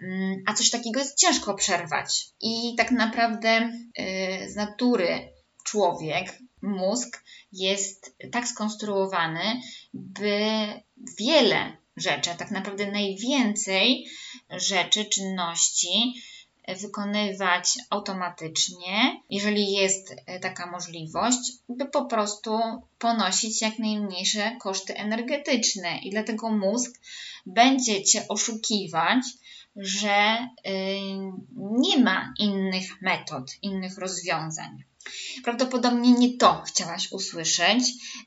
mm, 0.01 0.43
a 0.47 0.53
coś 0.53 0.69
takiego 0.69 0.99
jest 0.99 1.17
ciężko 1.17 1.53
przerwać. 1.53 2.27
I 2.41 2.75
tak 2.77 2.91
naprawdę 2.91 3.71
y, 3.99 4.51
z 4.51 4.55
natury 4.55 5.33
człowiek, 5.63 6.39
mózg 6.61 7.23
jest 7.51 8.15
tak 8.31 8.47
skonstruowany, 8.47 9.61
by 9.93 10.39
wiele 11.19 11.77
rzeczy, 11.97 12.29
tak 12.37 12.51
naprawdę 12.51 12.91
najwięcej 12.91 14.07
rzeczy, 14.49 15.05
czynności 15.05 16.13
wykonywać 16.81 17.77
automatycznie, 17.89 19.21
jeżeli 19.29 19.71
jest 19.71 20.15
e, 20.25 20.39
taka 20.39 20.71
możliwość, 20.71 21.39
by 21.69 21.85
po 21.85 22.05
prostu 22.05 22.59
ponosić 22.99 23.61
jak 23.61 23.79
najmniejsze 23.79 24.57
koszty 24.61 24.95
energetyczne. 24.95 25.97
I 25.97 26.09
dlatego 26.09 26.51
mózg 26.51 26.91
będzie 27.45 28.03
cię 28.03 28.27
oszukiwać, 28.27 29.23
że 29.75 30.47
y, 30.67 30.71
nie 31.57 31.97
ma 32.03 32.33
innych 32.39 33.01
metod, 33.01 33.51
innych 33.61 33.97
rozwiązań. 33.97 34.83
Prawdopodobnie 35.43 36.11
nie 36.11 36.37
to 36.37 36.61
chciałaś 36.61 37.11
usłyszeć, 37.11 37.83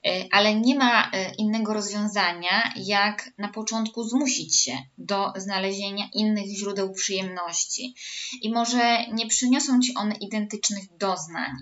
y, 0.06 0.28
ale 0.30 0.54
nie 0.54 0.74
ma 0.74 1.06
y, 1.06 1.34
innego 1.38 1.74
rozwiązania, 1.74 2.72
jak 2.76 3.30
na 3.38 3.48
początku 3.48 4.04
zmusić 4.04 4.60
się 4.60 4.78
do 4.98 5.32
znalezienia 5.36 6.08
innych 6.14 6.46
źródeł 6.58 6.92
przyjemności. 6.92 7.94
I 8.42 8.50
może 8.50 9.06
nie 9.12 9.26
przyniosą 9.26 9.80
ci 9.80 9.94
one 9.94 10.14
identycznych 10.14 10.96
doznań, 10.96 11.52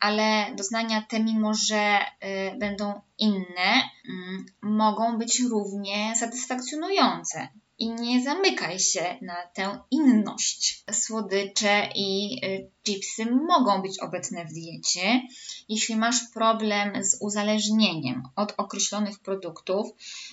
ale 0.00 0.54
doznania 0.56 1.02
te, 1.02 1.20
mimo 1.20 1.54
że 1.54 1.98
y, 2.00 2.58
będą 2.58 3.00
inne, 3.18 3.90
mm, 4.08 4.46
mogą 4.62 5.18
być 5.18 5.40
równie 5.40 6.16
satysfakcjonujące 6.16 7.48
i 7.78 7.90
nie 7.90 8.24
zamykaj 8.24 8.78
się 8.78 9.18
na 9.22 9.46
tę 9.54 9.78
inność. 9.90 10.84
Słodycze 10.92 11.88
i 11.94 12.40
y, 12.44 12.70
chipsy 12.82 13.26
mogą 13.26 13.82
być 13.82 13.98
obecne 13.98 14.44
w 14.44 14.52
diecie. 14.52 15.22
Jeśli 15.68 15.96
masz 15.96 16.20
problem 16.34 17.04
z 17.04 17.16
uzależnieniem 17.20 18.22
od 18.36 18.54
określonych 18.56 19.18
produktów, 19.18 19.86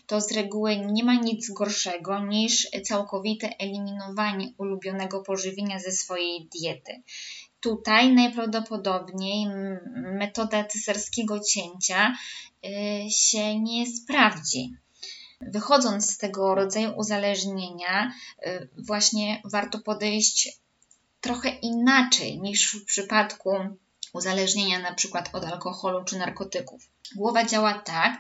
to 0.08 0.22
z 0.22 0.32
reguły 0.32 0.78
nie 0.78 1.04
ma 1.04 1.16
nic 1.16 1.52
gorszego 1.52 2.26
niż 2.26 2.68
całkowite 2.84 3.58
eliminowanie 3.60 4.54
ulubionego 4.58 5.22
pożywienia 5.22 5.80
ze 5.80 5.92
swojej 5.92 6.50
diety. 6.60 7.02
Tutaj 7.60 8.14
najprawdopodobniej 8.14 9.48
metoda 9.96 10.64
cesarskiego 10.64 11.40
cięcia 11.40 12.16
y, 12.66 13.12
się 13.12 13.60
nie 13.60 13.88
sprawdzi 13.88 14.76
wychodząc 15.52 16.12
z 16.12 16.18
tego 16.18 16.56
rodzaju 16.56 16.98
uzależnienia, 16.98 18.14
y, 18.48 18.70
właśnie 18.78 19.42
warto 19.46 19.80
podejść 19.80 20.60
trochę 21.22 21.50
inaczej 21.50 22.42
niż 22.42 22.76
w 22.76 22.86
przypadku 22.86 23.50
uzależnienia 24.14 24.80
na 24.80 24.94
przykład 24.94 25.30
od 25.34 25.44
alkoholu 25.44 26.04
czy 26.04 26.18
narkotyków. 26.18 26.90
Głowa 27.16 27.46
działa 27.46 27.74
tak, 27.74 28.20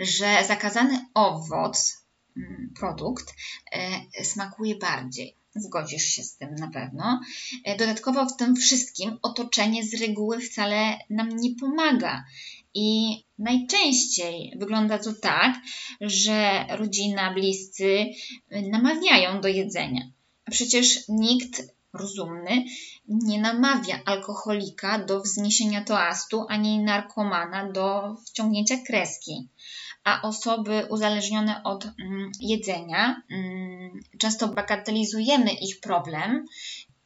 że 0.00 0.44
zakazany 0.46 1.06
owoc, 1.14 2.04
mm, 2.36 2.72
produkt, 2.78 3.34
e, 3.72 4.24
smakuje 4.24 4.76
bardziej. 4.76 5.36
Zgodzisz 5.54 6.04
się 6.04 6.22
z 6.22 6.36
tym 6.36 6.54
na 6.54 6.68
pewno. 6.68 7.20
E, 7.64 7.76
dodatkowo 7.76 8.26
w 8.26 8.36
tym 8.36 8.56
wszystkim 8.56 9.18
otoczenie 9.22 9.84
z 9.84 10.00
reguły 10.00 10.40
wcale 10.40 10.98
nam 11.10 11.36
nie 11.36 11.54
pomaga. 11.60 12.24
I 12.78 13.22
najczęściej 13.38 14.52
wygląda 14.56 14.98
to 14.98 15.12
tak, 15.22 15.54
że 16.00 16.66
rodzina, 16.70 17.34
bliscy 17.34 18.06
namawiają 18.50 19.40
do 19.40 19.48
jedzenia. 19.48 20.02
A 20.46 20.50
przecież 20.50 21.08
nikt 21.08 21.62
rozumny 21.92 22.64
nie 23.08 23.40
namawia 23.40 24.00
alkoholika 24.04 24.98
do 24.98 25.20
wzniesienia 25.20 25.84
toastu, 25.84 26.46
ani 26.48 26.78
narkomana 26.78 27.72
do 27.72 28.16
wciągnięcia 28.26 28.76
kreski. 28.86 29.48
A 30.04 30.22
osoby 30.22 30.86
uzależnione 30.90 31.62
od 31.64 31.84
mm, 31.84 32.30
jedzenia, 32.40 33.22
mm, 33.30 34.00
często 34.18 34.48
bagatelizujemy 34.48 35.50
ich 35.52 35.80
problem 35.80 36.44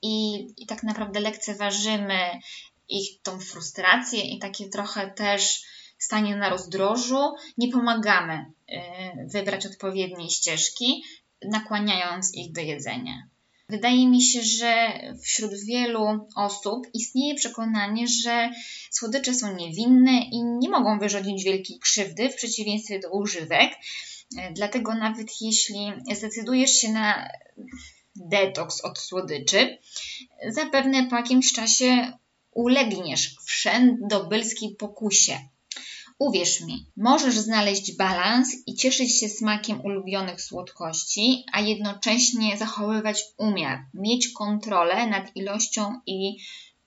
i, 0.02 0.46
i 0.56 0.66
tak 0.66 0.82
naprawdę 0.82 1.20
lekceważymy 1.20 2.40
ich 2.90 3.22
tą 3.22 3.40
frustrację 3.40 4.20
i 4.20 4.38
takie 4.38 4.68
trochę 4.68 5.10
też 5.10 5.62
stanie 5.98 6.36
na 6.36 6.48
rozdrożu, 6.48 7.34
nie 7.58 7.72
pomagamy 7.72 8.34
y, 8.34 8.76
wybrać 9.26 9.66
odpowiedniej 9.66 10.30
ścieżki, 10.30 11.04
nakłaniając 11.42 12.34
ich 12.34 12.52
do 12.52 12.60
jedzenia. 12.60 13.28
Wydaje 13.68 14.08
mi 14.08 14.22
się, 14.22 14.42
że 14.42 15.00
wśród 15.22 15.64
wielu 15.64 16.28
osób 16.36 16.86
istnieje 16.94 17.34
przekonanie, 17.34 18.08
że 18.08 18.50
słodycze 18.90 19.34
są 19.34 19.56
niewinne 19.56 20.12
i 20.32 20.44
nie 20.44 20.68
mogą 20.68 20.98
wyrządzić 20.98 21.44
wielkiej 21.44 21.78
krzywdy 21.78 22.28
w 22.28 22.36
przeciwieństwie 22.36 22.98
do 22.98 23.10
używek. 23.10 23.70
Dlatego 24.52 24.94
nawet 24.94 25.26
jeśli 25.40 25.92
zdecydujesz 26.14 26.70
się 26.70 26.92
na 26.92 27.28
detoks 28.16 28.80
od 28.80 28.98
słodyczy, 28.98 29.78
zapewne 30.48 31.06
po 31.06 31.16
jakimś 31.16 31.52
czasie 31.52 32.12
ulegniesz 32.52 33.36
wszędobylskiej 33.44 34.74
pokusie 34.74 35.38
Uwierz 36.20 36.60
mi, 36.60 36.86
możesz 36.96 37.38
znaleźć 37.38 37.96
balans 37.96 38.48
i 38.66 38.74
cieszyć 38.74 39.20
się 39.20 39.28
smakiem 39.28 39.80
ulubionych 39.80 40.42
słodkości, 40.42 41.44
a 41.52 41.60
jednocześnie 41.60 42.58
zachowywać 42.58 43.24
umiar, 43.36 43.84
mieć 43.94 44.28
kontrolę 44.28 45.06
nad 45.06 45.36
ilością 45.36 46.00
i 46.06 46.36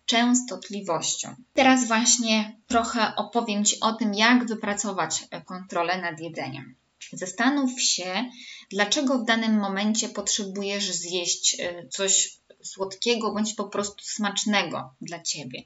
częstotliwością. 0.05 1.35
Teraz 1.53 1.87
właśnie 1.87 2.61
trochę 2.67 3.15
opowiem 3.15 3.65
Ci 3.65 3.79
o 3.79 3.93
tym, 3.93 4.13
jak 4.13 4.47
wypracować 4.47 5.27
kontrolę 5.45 6.01
nad 6.01 6.19
jedzeniem. 6.19 6.75
Zastanów 7.13 7.81
się, 7.81 8.29
dlaczego 8.69 9.19
w 9.19 9.25
danym 9.25 9.59
momencie 9.59 10.09
potrzebujesz 10.09 10.91
zjeść 10.91 11.59
y, 11.59 11.87
coś 11.89 12.37
słodkiego 12.63 13.33
bądź 13.33 13.53
po 13.53 13.63
prostu 13.63 14.03
smacznego 14.03 14.93
dla 15.01 15.21
Ciebie. 15.21 15.63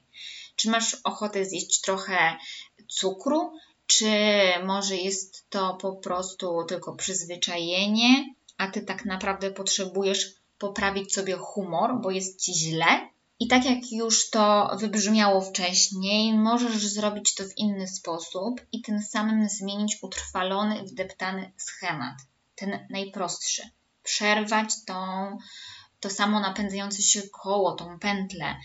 Czy 0.56 0.70
masz 0.70 0.96
ochotę 1.04 1.44
zjeść 1.44 1.80
trochę 1.80 2.36
cukru, 2.88 3.52
czy 3.86 4.10
może 4.64 4.96
jest 4.96 5.50
to 5.50 5.74
po 5.74 5.92
prostu 5.92 6.64
tylko 6.68 6.96
przyzwyczajenie, 6.96 8.34
a 8.56 8.70
ty 8.70 8.82
tak 8.82 9.04
naprawdę 9.04 9.50
potrzebujesz 9.50 10.32
poprawić 10.58 11.14
sobie 11.14 11.36
humor, 11.36 12.00
bo 12.00 12.10
jest 12.10 12.40
ci 12.40 12.54
źle? 12.54 13.08
I 13.40 13.48
tak 13.48 13.64
jak 13.64 13.92
już 13.92 14.30
to 14.30 14.76
wybrzmiało 14.80 15.40
wcześniej, 15.40 16.34
możesz 16.34 16.86
zrobić 16.86 17.34
to 17.34 17.44
w 17.44 17.56
inny 17.56 17.88
sposób 17.88 18.60
i 18.72 18.82
tym 18.82 19.02
samym 19.02 19.48
zmienić 19.48 19.98
utrwalony, 20.02 20.82
wdeptany 20.82 21.52
schemat, 21.56 22.14
ten 22.54 22.86
najprostszy. 22.90 23.62
Przerwać 24.02 24.84
tą, 24.86 24.94
to 26.00 26.10
samo 26.10 26.40
napędzające 26.40 27.02
się 27.02 27.22
koło, 27.42 27.72
tą 27.72 27.98
pętlę. 27.98 28.56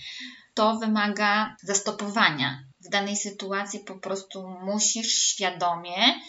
To 0.54 0.80
wymaga 0.80 1.56
zastopowania, 1.64 2.64
w 2.80 2.90
danej 2.90 3.18
sytuacji 3.18 3.80
po 3.80 3.96
prostu 3.96 4.48
musisz 4.48 5.24
świadomie 5.24 6.22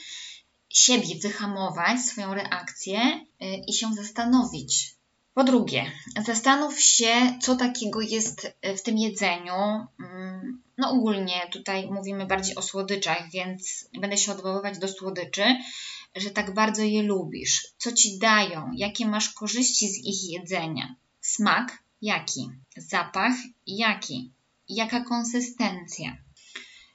siebie 0.69 1.15
wyhamować, 1.23 2.01
swoją 2.01 2.35
reakcję 2.35 3.01
y, 3.43 3.47
i 3.69 3.73
się 3.73 3.95
zastanowić. 3.95 4.94
Po 5.35 5.45
drugie, 5.45 5.93
zastanów 6.27 6.81
się, 6.81 7.39
co 7.43 7.57
takiego 7.57 8.01
jest 8.01 8.53
w 8.63 8.83
tym 8.83 8.99
jedzeniu. 8.99 9.87
Mm, 10.01 10.63
no 10.79 10.91
ogólnie 10.91 11.49
tutaj 11.53 11.91
mówimy 11.91 12.27
bardziej 12.27 12.55
o 12.55 12.63
słodyczach, 12.63 13.31
więc 13.31 13.89
będę 14.01 14.17
się 14.17 14.33
odwoływać 14.33 14.79
do 14.79 14.89
słodyczy, 14.89 15.45
że 16.17 16.31
tak 16.31 16.55
bardzo 16.55 16.83
je 16.83 17.03
lubisz. 17.03 17.69
Co 17.79 17.93
ci 17.93 18.19
dają? 18.19 18.71
Jakie 18.77 19.07
masz 19.07 19.29
korzyści 19.29 19.89
z 19.89 19.99
ich 20.05 20.33
jedzenia? 20.33 20.97
Smak? 21.21 21.83
Jaki? 22.03 22.51
Zapach? 22.77 23.35
Jaki? 23.67 24.33
Jaka 24.69 25.05
konsystencja? 25.05 26.17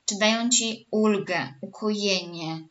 Czy 0.05 0.17
dają 0.17 0.49
ci 0.49 0.87
ulgę, 0.91 1.53
ukojenie, 1.61 2.67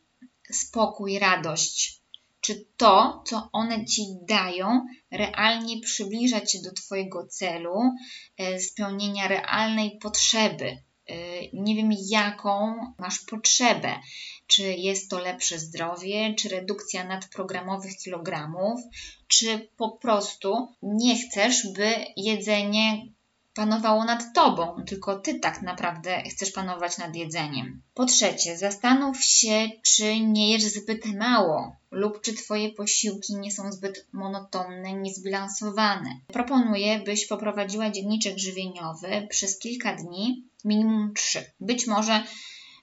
spokój, 0.51 1.19
radość? 1.19 1.98
Czy 2.41 2.65
to, 2.77 3.23
co 3.27 3.49
one 3.51 3.85
ci 3.85 4.01
dają, 4.27 4.85
realnie 5.11 5.81
przybliża 5.81 6.41
cię 6.41 6.61
do 6.61 6.71
Twojego 6.71 7.27
celu, 7.27 7.91
e, 8.37 8.59
spełnienia 8.59 9.27
realnej 9.27 9.97
potrzeby? 10.01 10.77
E, 11.09 11.15
nie 11.53 11.75
wiem, 11.75 11.89
jaką 12.09 12.75
masz 12.99 13.19
potrzebę. 13.19 13.99
Czy 14.47 14.63
jest 14.63 15.09
to 15.09 15.19
lepsze 15.19 15.59
zdrowie, 15.59 16.33
czy 16.35 16.49
redukcja 16.49 17.03
nadprogramowych 17.03 17.97
kilogramów, 17.97 18.81
czy 19.27 19.69
po 19.77 19.91
prostu 19.91 20.67
nie 20.81 21.15
chcesz, 21.19 21.67
by 21.67 21.95
jedzenie 22.17 23.05
panowało 23.53 24.03
nad 24.03 24.33
tobą, 24.33 24.83
tylko 24.87 25.19
ty 25.19 25.39
tak 25.39 25.61
naprawdę 25.61 26.21
chcesz 26.21 26.51
panować 26.51 26.97
nad 26.97 27.15
jedzeniem. 27.15 27.81
Po 27.93 28.05
trzecie, 28.05 28.57
zastanów 28.57 29.23
się, 29.23 29.69
czy 29.83 30.19
nie 30.19 30.51
jesz 30.51 30.63
zbyt 30.63 31.05
mało 31.05 31.75
lub 31.91 32.21
czy 32.21 32.33
twoje 32.33 32.69
posiłki 32.69 33.35
nie 33.35 33.51
są 33.51 33.71
zbyt 33.71 34.07
monotonne, 34.13 34.93
niezbilansowane. 34.93 36.09
Proponuję, 36.27 36.99
byś 36.99 37.27
poprowadziła 37.27 37.89
dzienniczek 37.89 38.37
żywieniowy 38.37 39.27
przez 39.29 39.59
kilka 39.59 39.95
dni, 39.95 40.43
minimum 40.65 41.13
trzy. 41.13 41.45
Być 41.59 41.87
może 41.87 42.23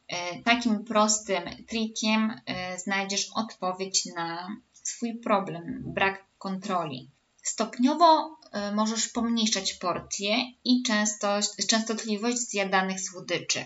e, 0.09 0.43
takim 0.43 0.85
prostym 0.85 1.43
trikiem 1.69 2.41
e, 2.47 2.79
znajdziesz 2.79 3.29
odpowiedź 3.35 4.07
na 4.17 4.49
swój 4.73 5.15
problem, 5.15 5.83
brak 5.87 6.25
kontroli. 6.39 7.11
Stopniowo 7.43 8.39
możesz 8.75 9.09
pomniejszać 9.09 9.75
porcje 9.75 10.37
i 10.65 10.83
częstość, 10.83 11.67
częstotliwość 11.67 12.39
zjadanych 12.39 13.01
słodyczy. 13.01 13.65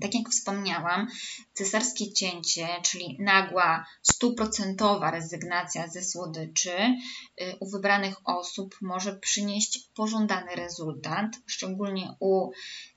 Tak 0.00 0.14
jak 0.14 0.30
wspomniałam, 0.30 1.08
cesarskie 1.52 2.12
cięcie, 2.12 2.68
czyli 2.82 3.16
nagła, 3.20 3.86
stuprocentowa 4.02 5.10
rezygnacja 5.10 5.88
ze 5.88 6.02
słodyczy 6.02 6.70
y, 6.70 7.56
u 7.60 7.70
wybranych 7.70 8.16
osób 8.24 8.76
może 8.80 9.16
przynieść 9.16 9.90
pożądany 9.94 10.54
rezultat, 10.54 11.26
szczególnie 11.46 12.14
u 12.20 12.50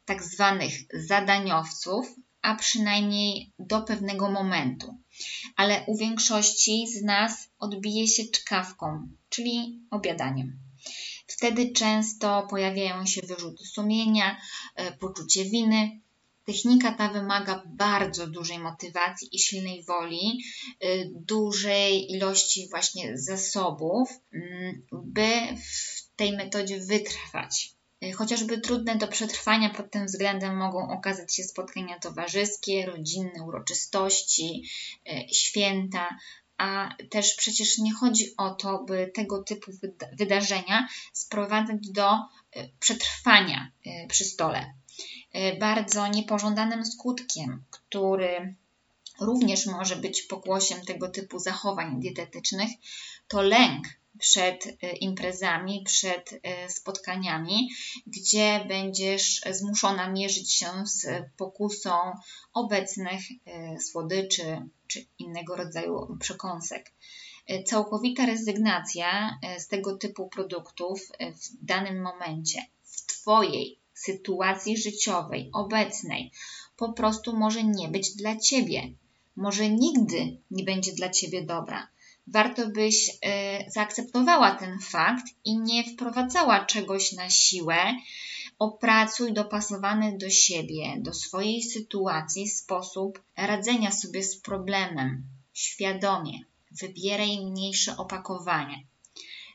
tak 0.06 0.24
zwanych 0.24 0.74
zadaniowców, 0.94 2.16
a 2.42 2.56
przynajmniej 2.56 3.54
do 3.60 3.82
pewnego 3.82 4.32
momentu. 4.32 4.98
Ale 5.56 5.84
u 5.88 5.98
większości 5.98 6.88
z 6.88 7.04
nas 7.04 7.50
odbije 7.60 8.08
się 8.08 8.24
czkawką, 8.24 9.08
czyli 9.30 9.82
obiadaniem. 9.92 10.69
Wtedy 11.30 11.72
często 11.72 12.48
pojawiają 12.50 13.06
się 13.06 13.22
wyrzuty 13.22 13.66
sumienia, 13.66 14.42
e, 14.76 14.92
poczucie 14.92 15.46
winy. 15.46 16.00
Technika 16.46 16.92
ta 16.92 17.10
wymaga 17.10 17.64
bardzo 17.68 18.28
dużej 18.28 18.60
motywacji 18.60 19.36
i 19.36 19.40
silnej 19.40 19.84
woli, 19.84 20.44
e, 20.80 20.88
dużej 21.06 22.12
ilości 22.12 22.68
właśnie 22.70 23.18
zasobów, 23.18 24.10
mm, 24.34 24.82
by 24.92 25.30
w 25.56 26.16
tej 26.16 26.38
metodzie 26.38 26.80
wytrwać. 26.80 27.72
E, 28.02 28.12
chociażby 28.12 28.62
trudne 28.62 28.96
do 28.96 29.08
przetrwania 29.08 29.70
pod 29.70 29.92
tym 29.92 30.06
względem 30.06 30.58
mogą 30.58 30.90
okazać 30.90 31.36
się 31.36 31.44
spotkania 31.44 32.00
towarzyskie, 32.00 32.86
rodzinne 32.86 33.44
uroczystości, 33.44 34.70
święta, 35.34 36.18
a 36.60 36.90
też 37.10 37.36
przecież 37.36 37.78
nie 37.78 37.94
chodzi 37.94 38.38
o 38.38 38.50
to, 38.50 38.84
by 38.84 39.12
tego 39.14 39.44
typu 39.44 39.72
wydarzenia 40.14 40.88
sprowadzać 41.14 41.90
do 41.90 42.12
e, 42.12 42.20
przetrwania 42.80 43.72
e, 43.86 44.08
przy 44.08 44.26
stole. 44.26 44.74
E, 45.34 45.58
bardzo 45.58 46.08
niepożądanym 46.08 46.86
skutkiem, 46.86 47.64
który 47.70 48.56
również 49.20 49.66
może 49.66 49.96
być 49.96 50.22
pokłosiem 50.22 50.86
tego 50.86 51.10
typu 51.10 51.40
zachowań 51.40 52.00
dietetycznych, 52.00 52.70
to 53.28 53.42
lęk 53.42 53.88
przed 54.18 54.68
e, 54.68 54.92
imprezami, 54.92 55.84
przed 55.86 56.40
e, 56.44 56.70
spotkaniami, 56.70 57.70
gdzie 58.08 58.66
będziesz 58.68 59.42
zmuszona 59.52 60.10
mierzyć 60.10 60.54
się 60.54 60.68
z 60.86 61.08
pokusą 61.38 61.92
obecnych 62.54 63.22
e, 63.46 63.80
słodyczy 63.80 64.70
czy 64.88 65.06
innego 65.20 65.56
rodzaju 65.56 66.18
przekąsek. 66.20 66.92
Całkowita 67.66 68.26
rezygnacja 68.26 69.40
z 69.58 69.68
tego 69.68 69.98
typu 69.98 70.28
produktów 70.28 71.02
w 71.20 71.66
danym 71.66 72.02
momencie, 72.02 72.66
w 72.84 73.06
Twojej 73.06 73.80
sytuacji 73.94 74.78
życiowej, 74.78 75.50
obecnej, 75.54 76.32
po 76.78 76.94
prostu 76.94 77.38
może 77.38 77.64
nie 77.64 77.88
być 77.88 78.16
dla 78.16 78.38
Ciebie. 78.38 78.94
Może 79.36 79.70
nigdy 79.70 80.38
nie 80.52 80.64
będzie 80.64 80.92
dla 80.94 81.10
Ciebie 81.10 81.46
dobra 81.46 81.88
warto 82.32 82.70
byś 82.70 83.10
e, 83.22 83.72
zaakceptowała 83.72 84.52
ten 84.56 84.80
fakt 84.80 85.26
i 85.46 85.60
nie 85.60 85.84
wprowadzała 85.84 86.66
czegoś 86.66 87.12
na 87.12 87.30
siłę. 87.30 87.96
Opracuj 88.60 89.34
dopasowany 89.34 90.18
do 90.18 90.30
siebie, 90.30 90.96
do 90.98 91.14
swojej 91.14 91.64
sytuacji 91.64 92.50
sposób 92.50 93.24
radzenia 93.38 93.92
sobie 93.92 94.24
z 94.24 94.38
problemem 94.42 95.24
świadomie. 95.54 96.40
Wybieraj 96.72 97.46
mniejsze 97.46 97.98
opakowanie. 97.98 98.84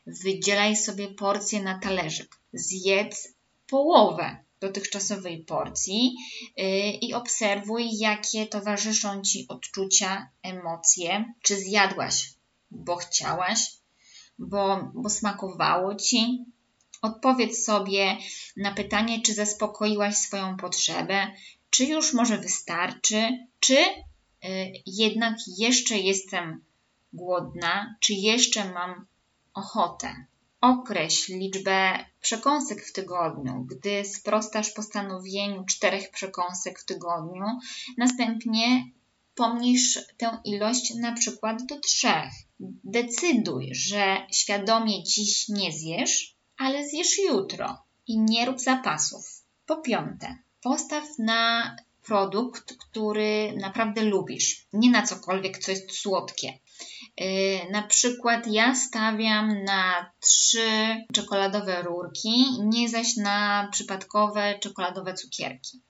Wydzielaj 0.07 0.75
sobie 0.75 1.07
porcję 1.07 1.63
na 1.63 1.79
talerzyk. 1.79 2.37
Zjedz 2.53 3.33
połowę 3.67 4.37
dotychczasowej 4.59 5.43
porcji 5.43 6.15
y, 6.59 6.63
i 7.01 7.13
obserwuj, 7.13 7.97
jakie 7.97 8.47
towarzyszą 8.47 9.21
ci 9.21 9.47
odczucia, 9.47 10.29
emocje. 10.43 11.33
Czy 11.41 11.57
zjadłaś 11.57 12.34
bo 12.75 12.95
chciałaś, 12.95 13.71
bo, 14.39 14.91
bo 14.93 15.09
smakowało 15.09 15.95
ci. 15.95 16.45
Odpowiedz 17.01 17.65
sobie 17.65 18.17
na 18.57 18.73
pytanie, 18.73 19.21
czy 19.21 19.33
zaspokoiłaś 19.33 20.17
swoją 20.17 20.57
potrzebę, 20.57 21.31
czy 21.69 21.85
już 21.85 22.13
może 22.13 22.37
wystarczy, 22.37 23.47
czy 23.59 23.77
y, 23.77 24.73
jednak 24.85 25.35
jeszcze 25.57 25.97
jestem 25.97 26.63
głodna, 27.13 27.95
czy 27.99 28.13
jeszcze 28.13 28.73
mam 28.73 29.05
ochotę. 29.53 30.25
Określ 30.61 31.37
liczbę 31.37 32.05
przekąsek 32.21 32.85
w 32.85 32.93
tygodniu. 32.93 33.67
Gdy 33.69 34.05
sprostasz 34.05 34.71
postanowieniu 34.71 35.65
czterech 35.65 36.11
przekąsek 36.11 36.79
w 36.79 36.85
tygodniu, 36.85 37.45
następnie 37.97 38.83
pomniejsz 39.35 39.99
tę 40.17 40.37
ilość 40.45 40.93
na 40.95 41.11
przykład 41.11 41.65
do 41.65 41.79
trzech. 41.79 42.31
Decyduj, 42.83 43.69
że 43.71 44.17
świadomie 44.33 45.03
dziś 45.03 45.49
nie 45.49 45.71
zjesz, 45.71 46.35
ale 46.57 46.87
zjesz 46.87 47.17
jutro 47.29 47.83
i 48.07 48.19
nie 48.19 48.45
rób 48.45 48.59
zapasów. 48.59 49.43
Po 49.65 49.77
piąte, 49.77 50.37
postaw 50.61 51.03
na 51.19 51.75
produkt, 52.03 52.75
który 52.77 53.53
naprawdę 53.57 54.01
lubisz, 54.01 54.67
nie 54.73 54.91
na 54.91 55.03
cokolwiek, 55.03 55.57
co 55.57 55.71
jest 55.71 55.91
słodkie. 55.91 56.59
Yy, 57.17 57.27
na 57.71 57.83
przykład 57.83 58.47
ja 58.47 58.75
stawiam 58.75 59.63
na 59.63 60.11
trzy 60.19 60.95
czekoladowe 61.13 61.81
rurki, 61.81 62.45
nie 62.63 62.89
zaś 62.89 63.17
na 63.17 63.69
przypadkowe 63.71 64.59
czekoladowe 64.59 65.13
cukierki. 65.13 65.81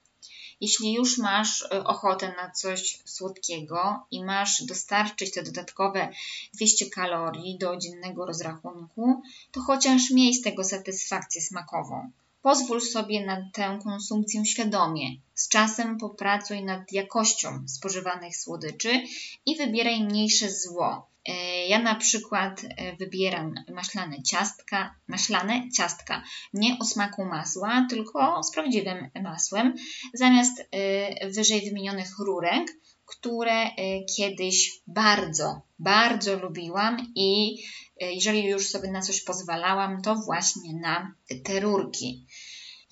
Jeśli 0.61 0.93
już 0.93 1.17
masz 1.17 1.61
e, 1.61 1.83
ochotę 1.83 2.33
na 2.37 2.51
coś 2.51 2.99
słodkiego 3.05 4.05
i 4.11 4.23
masz 4.23 4.63
dostarczyć 4.63 5.33
te 5.33 5.43
dodatkowe 5.43 6.09
200 6.53 6.89
kalorii 6.89 7.57
do 7.57 7.77
dziennego 7.77 8.25
rozrachunku, 8.25 9.21
to 9.51 9.61
chociaż 9.61 10.11
miej 10.11 10.33
z 10.33 10.41
tego 10.41 10.63
satysfakcję 10.63 11.41
smakową. 11.41 12.11
Pozwól 12.41 12.81
sobie 12.81 13.25
na 13.25 13.49
tę 13.53 13.79
konsumpcję 13.83 14.45
świadomie. 14.45 15.09
Z 15.33 15.49
czasem 15.49 15.97
popracuj 15.97 16.63
nad 16.63 16.91
jakością 16.91 17.67
spożywanych 17.67 18.37
słodyczy 18.37 19.01
i 19.45 19.55
wybieraj 19.57 20.03
mniejsze 20.03 20.51
zło. 20.51 21.07
E, 21.25 21.67
ja 21.67 21.79
na 21.79 21.95
przykład 21.95 22.61
e, 22.63 22.95
wybieram 22.95 23.53
maślane 23.73 24.23
ciastka, 24.23 24.95
maślane 25.07 25.69
ciastka, 25.77 26.23
nie 26.53 26.77
o 26.79 26.85
smaku 26.85 27.25
masła, 27.25 27.87
tylko 27.89 28.43
z 28.43 28.51
prawdziwym 28.51 29.09
masłem, 29.23 29.75
zamiast 30.13 30.67
e, 30.71 31.29
wyżej 31.29 31.61
wymienionych 31.61 32.19
rurek, 32.19 32.63
które 33.05 33.69
kiedyś 34.17 34.81
bardzo, 34.87 35.61
bardzo 35.79 36.35
lubiłam 36.35 36.97
i 37.15 37.57
jeżeli 38.01 38.43
już 38.43 38.67
sobie 38.67 38.91
na 38.91 39.01
coś 39.01 39.23
pozwalałam, 39.23 40.01
to 40.01 40.15
właśnie 40.15 40.73
na 40.73 41.15
te 41.43 41.59
rurki. 41.59 42.27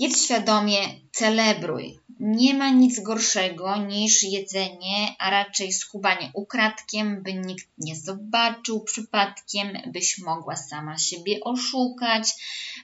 Jedz 0.03 0.25
świadomie, 0.25 0.79
celebruj. 1.11 1.99
Nie 2.19 2.53
ma 2.53 2.69
nic 2.69 2.99
gorszego 2.99 3.77
niż 3.77 4.23
jedzenie, 4.23 5.15
a 5.19 5.29
raczej 5.29 5.73
skubanie 5.73 6.31
ukradkiem, 6.33 7.23
by 7.23 7.33
nikt 7.33 7.67
nie 7.77 7.95
zobaczył 7.95 8.83
przypadkiem, 8.83 9.67
byś 9.87 10.17
mogła 10.17 10.55
sama 10.55 10.97
siebie 10.97 11.39
oszukać, 11.41 12.29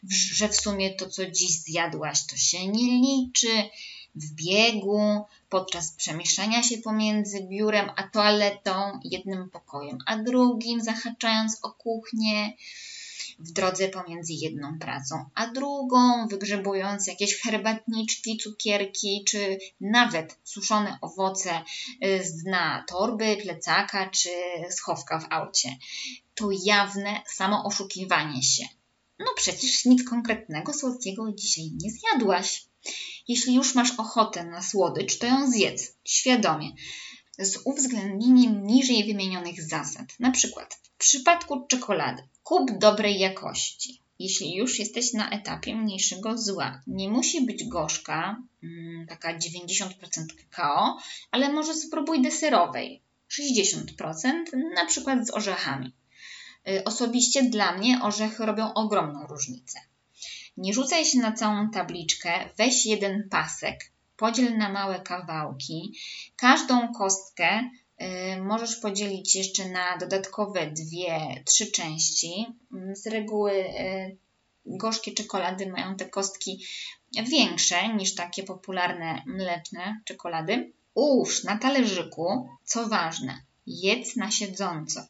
że 0.10 0.50
w 0.50 0.56
sumie 0.56 0.94
to, 0.96 1.10
co 1.10 1.26
dziś 1.26 1.52
zjadłaś, 1.52 2.26
to 2.26 2.38
się 2.38 2.68
nie 2.68 2.92
liczy. 3.02 3.70
W 4.16 4.34
biegu, 4.34 5.26
podczas 5.50 5.92
przemieszczania 5.92 6.64
się 6.64 6.78
pomiędzy 6.78 7.44
biurem 7.44 7.90
a 7.96 8.04
toaletą, 8.04 9.00
jednym 9.04 9.50
pokojem 9.50 9.98
a 10.06 10.18
drugim, 10.18 10.82
zahaczając 10.82 11.60
o 11.64 11.72
kuchnię 11.72 12.54
w 13.40 13.52
drodze 13.52 13.90
pomiędzy 13.90 14.34
jedną 14.34 14.80
pracą 14.80 15.26
a 15.36 15.48
drugą, 15.48 16.28
wygrzebując 16.28 17.08
jakieś 17.08 17.42
herbatniczki, 17.42 18.38
cukierki, 18.38 19.24
czy 19.28 19.58
nawet 19.82 20.40
suszone 20.44 20.98
owoce 21.02 21.64
y, 22.06 22.24
z 22.24 22.44
dna 22.44 22.86
torby, 22.88 23.38
plecaka 23.42 24.10
czy 24.10 24.30
schowka 24.70 25.20
w 25.20 25.28
aucie. 25.30 25.78
To 26.36 26.50
jawne 26.64 27.22
samo 27.28 27.64
oszukiwanie 27.64 28.44
się. 28.44 28.64
No 29.20 29.26
przecież 29.36 29.86
nic 29.86 30.10
konkretnego 30.10 30.74
słodkiego 30.74 31.32
dzisiaj 31.34 31.72
nie 31.82 31.92
zjadłaś. 31.92 32.66
Jeśli 33.28 33.56
już 33.56 33.76
masz 33.76 33.92
ochotę 33.98 34.44
na 34.44 34.62
słodycz, 34.62 35.18
to 35.18 35.28
ją 35.28 35.52
zjedz 35.52 35.96
świadomie 36.06 36.72
z 37.40 37.58
uwzględnieniem 37.66 38.68
niżej 38.68 39.06
wymienionych 39.06 39.64
zasad. 39.70 40.06
Na 40.20 40.32
przykład 40.32 40.89
przypadku 41.00 41.66
czekolady 41.68 42.24
kup 42.44 42.72
dobrej 42.78 43.20
jakości. 43.20 44.02
Jeśli 44.20 44.56
już 44.56 44.80
jesteś 44.80 45.14
na 45.14 45.30
etapie 45.30 45.76
mniejszego 45.76 46.38
zła, 46.38 46.82
nie 46.88 47.10
musi 47.10 47.46
być 47.46 47.64
gorzka, 47.64 48.42
mm, 48.64 49.08
taka 49.08 49.38
90% 49.38 50.34
kakao, 50.34 50.98
ale 51.32 51.54
może 51.54 51.74
spróbuj 51.74 52.22
deserowej, 52.22 53.02
60%, 53.28 54.52
na 54.76 54.86
przykład 54.86 55.28
z 55.28 55.34
orzechami. 55.34 55.94
Y, 56.70 56.84
osobiście 56.84 57.44
dla 57.44 57.78
mnie 57.78 58.00
orzechy 58.04 58.46
robią 58.46 58.74
ogromną 58.74 59.28
różnicę. 59.28 59.80
Nie 60.58 60.74
rzucaj 60.74 61.06
się 61.06 61.20
na 61.20 61.32
całą 61.32 61.70
tabliczkę, 61.70 62.50
weź 62.58 62.86
jeden 62.86 63.30
pasek, 63.30 63.92
podziel 64.18 64.58
na 64.58 64.70
małe 64.70 65.00
kawałki. 65.00 66.00
Każdą 66.36 66.94
kostkę 66.94 67.70
możesz 68.42 68.76
podzielić 68.76 69.36
jeszcze 69.36 69.70
na 69.70 69.98
dodatkowe 69.98 70.72
dwie, 70.72 71.44
trzy 71.46 71.72
części. 71.72 72.46
Mm, 72.74 72.96
z 72.96 73.08
reguły 73.08 73.52
y, 73.52 74.18
gorzkie 74.66 75.12
czekolady 75.12 75.68
mają 75.68 75.96
te 75.96 76.06
kostki 76.06 76.66
większe 77.30 77.96
niż 77.96 78.16
takie 78.16 78.44
popularne 78.44 79.24
mleczne 79.26 80.02
czekolady. 80.06 80.74
Ułóż 80.94 81.44
na 81.44 81.58
talerzyku, 81.58 82.50
co 82.64 82.88
ważne, 82.88 83.42
jedz 83.68 84.16
na 84.16 84.32
siedząco. 84.32 85.06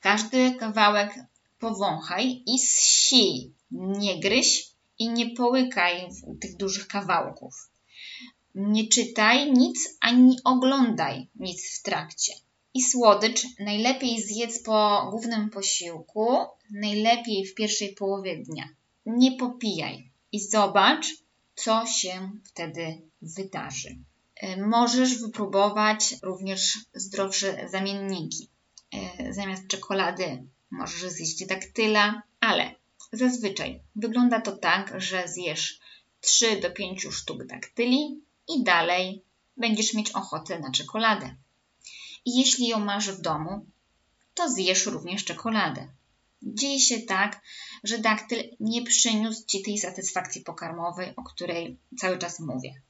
Każdy 0.00 0.54
kawałek 0.54 1.14
powąchaj 1.58 2.42
i 2.46 2.58
zsij. 2.58 3.52
Nie 3.70 4.20
gryź 4.20 4.66
i 4.98 5.08
nie 5.08 5.30
połykaj 5.30 6.08
tych 6.40 6.56
dużych 6.56 6.88
kawałków. 6.88 7.70
Nie 8.54 8.88
czytaj 8.88 9.52
nic 9.52 9.96
ani 10.00 10.38
oglądaj 10.44 11.28
nic 11.34 11.78
w 11.78 11.82
trakcie. 11.82 12.32
I 12.74 12.82
słodycz 12.82 13.46
najlepiej 13.58 14.22
zjedz 14.22 14.62
po 14.62 15.08
głównym 15.10 15.50
posiłku, 15.50 16.36
najlepiej 16.70 17.46
w 17.46 17.54
pierwszej 17.54 17.94
połowie 17.94 18.36
dnia. 18.36 18.68
Nie 19.06 19.36
popijaj 19.36 20.10
i 20.32 20.40
zobacz, 20.40 21.06
co 21.54 21.86
się 21.86 22.30
wtedy 22.44 23.00
wydarzy. 23.22 23.98
E, 24.36 24.56
możesz 24.66 25.18
wypróbować 25.18 26.14
również 26.22 26.78
zdrowsze 26.94 27.68
zamienniki. 27.68 28.48
E, 28.92 29.32
zamiast 29.32 29.66
czekolady 29.68 30.46
możesz 30.70 31.10
zjeść 31.10 31.46
daktyla, 31.46 32.22
ale 32.40 32.74
zazwyczaj 33.12 33.80
wygląda 33.96 34.40
to 34.40 34.56
tak, 34.56 35.00
że 35.00 35.28
zjesz 35.28 35.80
3 36.20 36.60
do 36.60 36.70
5 36.70 37.06
sztuk 37.10 37.46
daktyli, 37.46 38.23
i 38.48 38.62
dalej 38.62 39.24
będziesz 39.56 39.94
mieć 39.94 40.10
ochotę 40.10 40.58
na 40.58 40.70
czekoladę. 40.70 41.36
i 42.24 42.38
jeśli 42.38 42.68
ją 42.68 42.78
masz 42.78 43.10
w 43.10 43.20
domu, 43.20 43.66
to 44.34 44.50
zjesz 44.50 44.86
również 44.86 45.24
czekoladę. 45.24 45.88
Dzieje 46.42 46.80
się 46.80 47.00
tak, 47.00 47.40
że 47.84 47.98
daktyl 47.98 48.56
nie 48.60 48.82
przyniósł 48.82 49.46
Ci 49.46 49.62
tej 49.62 49.78
satysfakcji 49.78 50.40
pokarmowej, 50.40 51.16
o 51.16 51.22
której 51.22 51.78
cały 51.98 52.18
czas 52.18 52.40
mówię. 52.40 52.82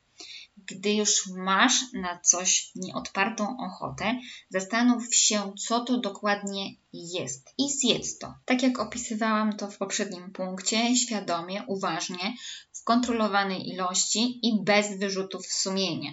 Gdy 0.67 0.93
już 0.93 1.27
masz 1.27 1.75
na 1.93 2.21
coś 2.21 2.71
nieodpartą 2.75 3.57
ochotę, 3.61 4.19
zastanów 4.51 5.15
się, 5.15 5.53
co 5.69 5.81
to 5.81 6.01
dokładnie 6.01 6.75
jest 6.93 7.55
i 7.59 7.71
zjedz 7.71 8.19
to. 8.19 8.35
Tak 8.45 8.63
jak 8.63 8.79
opisywałam 8.79 9.57
to 9.57 9.71
w 9.71 9.79
poprzednim 9.79 10.33
punkcie, 10.33 10.97
świadomie, 10.97 11.65
uważnie, 11.67 12.35
w 12.73 12.85
kontrolowanej 12.85 13.69
ilości 13.69 14.41
i 14.43 14.65
bez 14.65 14.99
wyrzutów 14.99 15.47
sumienia. 15.47 16.11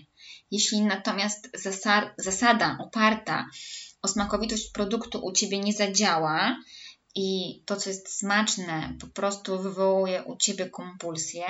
Jeśli 0.51 0.81
natomiast 0.81 1.49
zasada 2.17 2.77
oparta 2.79 3.45
o 4.01 4.07
smakowitość 4.07 4.71
produktu 4.71 5.25
u 5.25 5.31
Ciebie 5.31 5.59
nie 5.59 5.73
zadziała, 5.73 6.57
i 7.15 7.61
to, 7.65 7.75
co 7.75 7.89
jest 7.89 8.17
smaczne, 8.17 8.97
po 9.01 9.07
prostu 9.07 9.59
wywołuje 9.59 10.23
u 10.23 10.37
ciebie 10.37 10.69
kompulsję, 10.69 11.45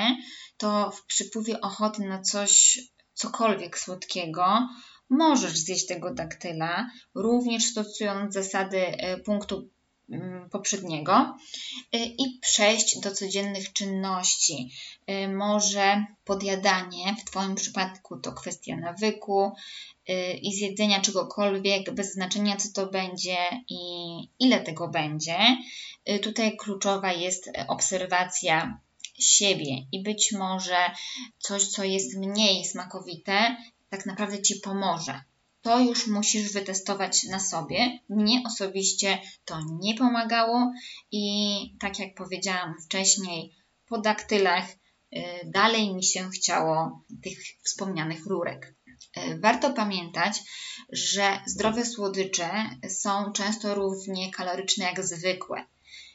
to 0.57 0.91
w 0.91 1.05
przypływie 1.05 1.61
ochoty 1.61 2.01
na 2.01 2.21
coś, 2.21 2.79
cokolwiek 3.13 3.79
słodkiego, 3.79 4.67
możesz 5.09 5.57
zjeść 5.57 5.85
tego 5.85 6.13
daktyla, 6.13 6.89
również 7.15 7.65
stosując 7.65 8.33
zasady 8.33 8.77
e, 8.77 9.17
punktu 9.17 9.69
mm, 10.09 10.49
poprzedniego 10.49 11.37
e, 11.91 11.97
i 12.05 12.39
przejść 12.41 12.99
do 12.99 13.11
codziennych 13.11 13.73
czynności. 13.73 14.71
E, 15.07 15.27
może 15.27 16.05
podjadanie, 16.23 17.15
w 17.21 17.25
Twoim 17.25 17.55
przypadku 17.55 18.17
to 18.17 18.31
kwestia 18.33 18.77
nawyku, 18.77 19.51
Y, 20.11 20.33
i 20.33 20.53
zjedzenia 20.53 21.01
czegokolwiek, 21.01 21.93
bez 21.93 22.13
znaczenia 22.13 22.57
co 22.57 22.69
to 22.73 22.91
będzie 22.91 23.37
i 23.69 23.79
ile 24.39 24.59
tego 24.59 24.87
będzie. 24.87 25.37
Y, 26.09 26.19
tutaj 26.19 26.57
kluczowa 26.57 27.13
jest 27.13 27.49
obserwacja 27.67 28.79
siebie 29.19 29.75
i 29.91 30.03
być 30.03 30.31
może 30.31 30.77
coś, 31.39 31.67
co 31.67 31.83
jest 31.83 32.17
mniej 32.17 32.65
smakowite, 32.65 33.55
tak 33.89 34.05
naprawdę 34.05 34.41
Ci 34.41 34.55
pomoże. 34.55 35.21
To 35.61 35.79
już 35.79 36.07
musisz 36.07 36.53
wytestować 36.53 37.23
na 37.23 37.39
sobie. 37.39 37.99
Mnie 38.09 38.43
osobiście 38.45 39.21
to 39.45 39.59
nie 39.79 39.95
pomagało 39.95 40.71
i 41.11 41.23
tak 41.79 41.99
jak 41.99 42.15
powiedziałam 42.15 42.75
wcześniej, 42.85 43.55
po 43.87 43.97
daktylach 43.97 44.69
y, 44.69 45.23
dalej 45.45 45.95
mi 45.95 46.03
się 46.03 46.29
chciało 46.29 47.03
tych 47.23 47.37
wspomnianych 47.63 48.25
rurek. 48.25 48.73
E, 49.15 49.37
warto 49.37 49.73
pamiętać, 49.73 50.41
że 50.91 51.41
zdrowe 51.45 51.85
słodycze 51.85 52.51
są 52.89 53.31
często 53.31 53.75
równie 53.75 54.31
kaloryczne 54.31 54.85
jak 54.85 55.05
zwykłe. 55.05 55.65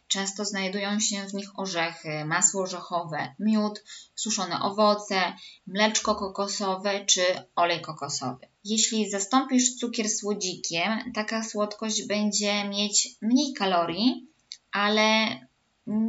Często 0.09 0.45
znajdują 0.45 1.01
się 1.01 1.27
w 1.27 1.35
nich 1.35 1.59
orzechy, 1.59 2.25
masło 2.25 2.63
orzechowe, 2.63 3.35
miód, 3.39 3.85
suszone 4.15 4.61
owoce, 4.61 5.33
mleczko 5.67 6.15
kokosowe 6.15 7.05
czy 7.05 7.23
olej 7.57 7.81
kokosowy. 7.81 8.47
Jeśli 8.65 9.11
zastąpisz 9.11 9.77
cukier 9.77 10.09
słodzikiem, 10.09 11.13
taka 11.15 11.43
słodkość 11.43 12.07
będzie 12.07 12.69
mieć 12.69 13.09
mniej 13.23 13.53
kalorii, 13.55 14.27
ale 14.73 15.29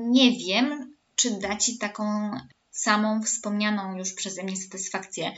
nie 0.09 0.31
wiem, 0.31 0.95
czy 1.15 1.31
da 1.31 1.57
Ci 1.57 1.77
taką 1.77 2.31
samą 2.71 3.23
wspomnianą 3.23 3.97
już 3.97 4.13
przeze 4.13 4.43
mnie 4.43 4.55
satysfakcję 4.57 5.33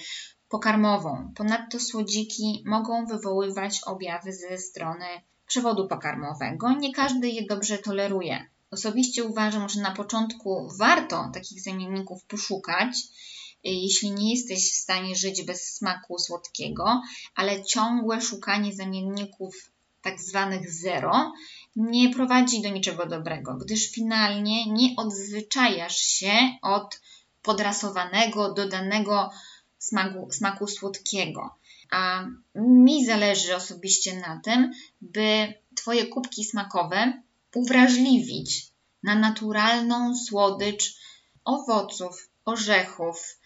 pokarmową. 0.49 1.33
Ponadto 1.35 1.79
słodziki 1.79 2.63
mogą 2.65 3.05
wywoływać 3.05 3.81
objawy 3.85 4.33
ze 4.33 4.57
strony 4.57 5.05
przewodu 5.47 5.87
pokarmowego. 5.87 6.71
Nie 6.71 6.93
każdy 6.93 7.29
je 7.29 7.45
dobrze 7.45 7.77
toleruje. 7.77 8.45
Osobiście 8.71 9.23
uważam, 9.23 9.69
że 9.69 9.81
na 9.81 9.91
początku 9.91 10.67
warto 10.77 11.29
takich 11.33 11.61
zamienników 11.61 12.25
poszukać, 12.25 12.97
jeśli 13.63 14.11
nie 14.11 14.31
jesteś 14.31 14.71
w 14.71 14.75
stanie 14.75 15.15
żyć 15.15 15.43
bez 15.43 15.75
smaku 15.75 16.19
słodkiego, 16.19 17.01
ale 17.35 17.63
ciągłe 17.63 18.21
szukanie 18.21 18.73
zamienników 18.73 19.71
tak 20.01 20.21
zwanych 20.21 20.71
zero 20.71 21.33
nie 21.75 22.13
prowadzi 22.13 22.61
do 22.61 22.69
niczego 22.69 23.05
dobrego, 23.05 23.55
gdyż 23.55 23.91
finalnie 23.91 24.65
nie 24.71 24.95
odzwyczajasz 24.97 25.97
się 25.97 26.33
od 26.61 27.01
podrasowanego, 27.41 28.53
dodanego 28.53 29.29
smaku, 29.79 30.31
smaku 30.31 30.67
słodkiego. 30.67 31.55
A 31.91 32.25
mi 32.55 33.05
zależy 33.05 33.55
osobiście 33.55 34.19
na 34.19 34.41
tym, 34.43 34.71
by 35.01 35.53
Twoje 35.75 36.07
kubki 36.07 36.45
smakowe 36.45 37.21
uwrażliwić 37.55 38.67
na 39.03 39.15
naturalną 39.15 40.15
słodycz 40.15 40.95
owoców, 41.45 42.29
orzechów, 42.45 43.37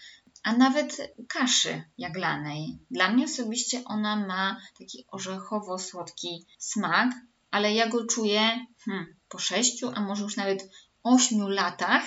a 0.43 0.57
nawet 0.57 1.15
kaszy 1.27 1.83
jaglanej. 1.97 2.79
Dla 2.91 3.09
mnie 3.09 3.25
osobiście 3.25 3.83
ona 3.85 4.15
ma 4.15 4.61
taki 4.79 5.05
orzechowo-słodki 5.11 6.45
smak, 6.57 7.09
ale 7.51 7.73
ja 7.73 7.87
go 7.87 8.05
czuję 8.05 8.65
hmm, 8.85 9.15
po 9.29 9.39
sześciu, 9.39 9.91
a 9.95 10.01
może 10.01 10.23
już 10.23 10.35
nawet 10.35 10.69
ośmiu 11.03 11.47
latach 11.47 12.03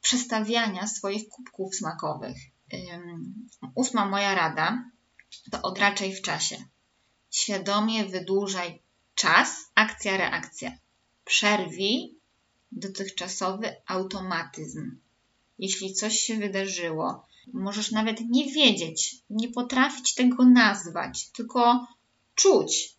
przestawiania 0.00 0.86
swoich 0.86 1.28
kubków 1.28 1.74
smakowych 1.74 2.36
ósma 3.74 4.04
moja 4.04 4.34
rada 4.34 4.84
to 5.50 5.62
odraczaj 5.62 6.14
w 6.14 6.22
czasie. 6.22 6.56
Świadomie 7.30 8.04
wydłużaj 8.04 8.82
czas, 9.14 9.70
akcja, 9.74 10.16
reakcja. 10.16 10.78
Przerwij 11.24 12.14
dotychczasowy 12.72 13.76
automatyzm. 13.86 14.98
Jeśli 15.58 15.94
coś 15.94 16.20
się 16.20 16.36
wydarzyło, 16.36 17.26
możesz 17.52 17.90
nawet 17.90 18.20
nie 18.20 18.52
wiedzieć, 18.52 19.16
nie 19.30 19.48
potrafić 19.48 20.14
tego 20.14 20.44
nazwać, 20.44 21.30
tylko 21.30 21.86
czuć 22.34 22.96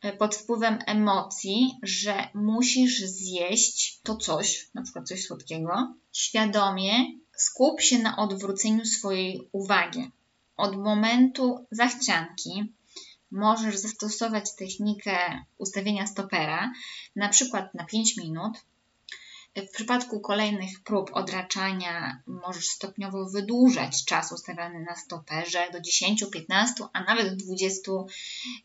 e, 0.00 0.12
pod 0.12 0.34
wpływem 0.34 0.78
emocji, 0.86 1.78
że 1.82 2.28
musisz 2.34 2.98
zjeść 2.98 4.00
to 4.02 4.16
coś, 4.16 4.70
na 4.74 4.82
przykład 4.82 5.08
coś 5.08 5.24
słodkiego, 5.24 5.94
świadomie 6.12 7.21
Skup 7.36 7.80
się 7.80 7.98
na 7.98 8.16
odwróceniu 8.16 8.84
swojej 8.84 9.48
uwagi. 9.52 10.10
Od 10.56 10.76
momentu 10.76 11.66
zachcianki 11.70 12.72
możesz 13.30 13.76
zastosować 13.76 14.56
technikę 14.56 15.44
ustawienia 15.58 16.06
stopera, 16.06 16.72
na 17.16 17.28
przykład 17.28 17.74
na 17.74 17.84
5 17.84 18.16
minut. 18.16 18.58
W 19.56 19.70
przypadku 19.70 20.20
kolejnych 20.20 20.82
prób 20.82 21.10
odraczania 21.12 22.22
możesz 22.26 22.66
stopniowo 22.66 23.30
wydłużać 23.30 24.04
czas 24.04 24.32
ustawiany 24.32 24.80
na 24.80 24.96
stoperze 24.96 25.68
do 25.72 25.80
10, 25.80 26.24
15, 26.32 26.84
a 26.92 27.04
nawet 27.04 27.36
20 27.36 27.92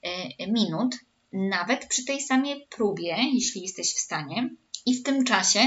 e, 0.02 0.52
minut, 0.52 0.96
nawet 1.34 1.86
przy 1.86 2.06
tej 2.06 2.22
samej 2.22 2.68
próbie, 2.70 3.18
jeśli 3.34 3.62
jesteś 3.62 3.94
w 3.94 4.00
stanie. 4.00 4.50
I 4.86 4.96
w 4.96 5.04
tym 5.04 5.24
czasie 5.24 5.60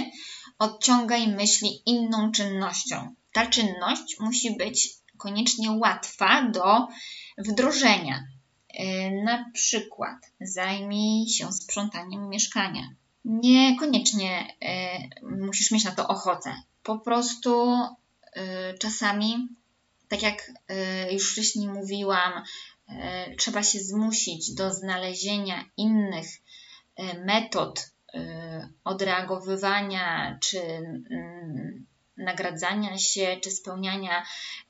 odciągaj 0.60 1.28
myśli 1.28 1.82
inną 1.86 2.32
czynnością. 2.32 3.14
Ta 3.32 3.46
czynność 3.46 4.16
musi 4.20 4.56
być 4.56 4.88
koniecznie 5.16 5.70
łatwa 5.70 6.42
do 6.42 6.88
wdrożenia. 7.38 8.24
E, 8.68 9.10
na 9.10 9.50
przykład 9.52 10.16
zajmij 10.40 11.28
się 11.28 11.52
sprzątaniem 11.52 12.28
mieszkania. 12.28 12.82
Niekoniecznie 13.24 14.56
e, 14.62 14.98
musisz 15.22 15.70
mieć 15.70 15.84
na 15.84 15.92
to 15.92 16.08
ochotę. 16.08 16.62
Po 16.82 16.98
prostu 16.98 17.72
e, 18.32 18.74
czasami, 18.78 19.48
tak 20.08 20.22
jak 20.22 20.52
już 21.10 21.32
wcześniej 21.32 21.68
mówiłam, 21.68 22.32
trzeba 23.38 23.62
się 23.62 23.78
zmusić 23.78 24.54
do 24.54 24.74
znalezienia 24.74 25.64
innych 25.76 26.26
metod 27.24 27.89
Y, 27.89 27.89
odreagowywania 28.84 30.38
czy 30.40 30.60
mm, 30.60 31.86
nagradzania 32.20 32.98
się, 32.98 33.36
czy 33.42 33.50
spełniania 33.50 34.22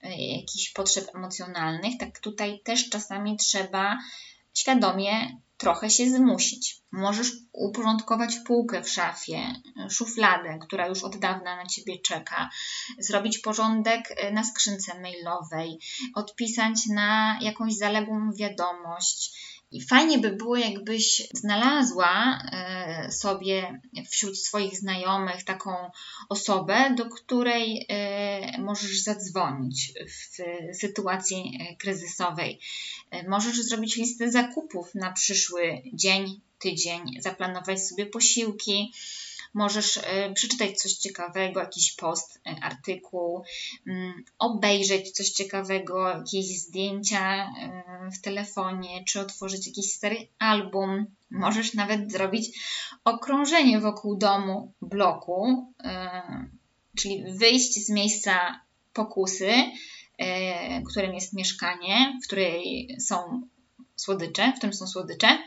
y, 0.05 0.09
jakichś 0.09 0.73
potrzeb 0.73 1.15
emocjonalnych, 1.15 1.99
tak 1.99 2.19
tutaj 2.19 2.61
też 2.65 2.89
czasami 2.89 3.37
trzeba 3.37 3.99
świadomie 4.55 5.37
trochę 5.57 5.91
się 5.91 6.11
zmusić. 6.11 6.81
Możesz 6.93 7.33
uporządkować 7.53 8.37
półkę 8.47 8.83
w 8.83 8.89
szafie, 8.89 9.55
szufladę, 9.91 10.59
która 10.63 10.87
już 10.87 11.03
od 11.03 11.19
dawna 11.19 11.57
na 11.57 11.67
ciebie 11.67 11.99
czeka, 11.99 12.51
zrobić 12.99 13.39
porządek 13.39 14.11
y, 14.11 14.33
na 14.33 14.45
skrzynce 14.45 15.01
mailowej, 15.01 15.79
odpisać 16.15 16.87
na 16.87 17.39
jakąś 17.41 17.77
zaległą 17.77 18.33
wiadomość, 18.33 19.33
I 19.73 19.81
fajnie 19.83 20.19
by 20.19 20.31
było, 20.31 20.57
jakbyś 20.57 21.23
znalazła 21.35 22.43
e, 22.53 23.13
sobie 23.13 23.81
wśród 24.11 24.39
swoich 24.39 24.79
znajomych 24.79 25.45
taką 25.45 25.91
osobę, 26.29 26.95
do 26.97 27.05
której 27.05 27.87
e, 27.89 28.61
możesz 28.61 29.03
zadzwonić 29.03 29.93
w 30.09 30.37
sytuacji 30.77 31.59
e, 31.61 31.77
kryzysowej. 31.77 32.61
Możesz 33.29 33.63
zrobić 33.63 33.97
listę 33.97 34.31
zakupów 34.31 34.95
na 34.95 35.13
przyszły 35.13 35.83
dzień, 35.93 36.41
tydzień, 36.59 37.03
zaplanować 37.21 37.87
sobie 37.87 38.07
posiłki 38.07 38.93
możesz 39.55 39.97
e, 39.97 40.33
przeczytać 40.33 40.81
coś 40.81 40.93
ciekawego, 40.93 41.61
jakiś 41.61 41.93
post, 41.93 42.41
e, 42.47 42.57
artykuł, 42.63 43.45
mm, 43.87 44.25
obejrzeć 44.39 45.11
coś 45.11 45.31
ciekawego, 45.31 46.09
jakieś 46.09 46.61
zdjęcia 46.61 47.35
e, 47.45 48.11
w 48.11 48.21
telefonie, 48.21 49.05
czy 49.05 49.21
otworzyć 49.21 49.67
jakiś 49.67 49.93
stary 49.93 50.29
album. 50.39 51.07
Możesz 51.31 51.75
nawet 51.75 52.13
zrobić 52.13 52.59
okrążenie 53.05 53.81
wokół 53.81 54.17
domu, 54.17 54.73
bloku, 54.83 55.73
czyli 56.97 57.25
wyjść 57.33 57.87
z 57.87 57.91
miejsca 57.91 58.61
pokusy, 58.93 59.53
którym 60.91 61.15
jest 61.15 61.33
mieszkanie, 61.33 62.19
w 62.23 62.27
której 62.27 62.89
są 63.01 63.43
słodycze, 63.97 64.53
w 64.53 64.57
którym 64.57 64.75
są 64.75 64.87
słodycze 64.87 65.39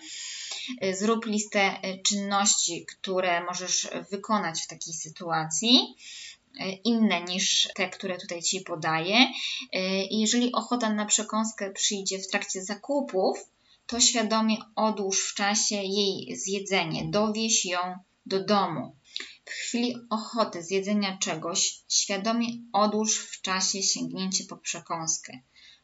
zrób 0.93 1.25
listę 1.25 1.79
y, 1.85 2.01
czynności, 2.03 2.85
które 2.85 3.43
możesz 3.43 3.87
wykonać 4.11 4.61
w 4.61 4.67
takiej 4.67 4.93
sytuacji 4.93 5.95
y, 6.61 6.63
inne 6.83 7.21
niż 7.21 7.69
te, 7.75 7.89
które 7.89 8.17
tutaj 8.17 8.41
Ci 8.41 8.61
podaję. 8.61 9.17
Jeżeli 10.11 10.51
ochota 10.51 10.93
na 10.93 11.05
przekąskę 11.05 11.71
przyjdzie 11.71 12.19
w 12.19 12.27
trakcie 12.27 12.63
zakupów, 12.63 13.37
to 13.87 13.99
świadomie 13.99 14.57
odłóż 14.75 15.31
w 15.31 15.33
czasie 15.33 15.75
jej 15.75 16.35
zjedzenie, 16.37 17.05
dowieź 17.05 17.65
ją 17.65 17.79
do 18.25 18.43
domu. 18.43 18.95
W 19.45 19.49
chwili 19.49 19.95
ochoty 20.09 20.63
zjedzenia 20.63 21.17
czegoś, 21.17 21.79
świadomie 21.89 22.47
odłóż 22.73 23.17
w 23.17 23.41
czasie 23.41 23.83
sięgnięcie 23.83 24.43
po 24.43 24.57
przekąskę. 24.57 25.39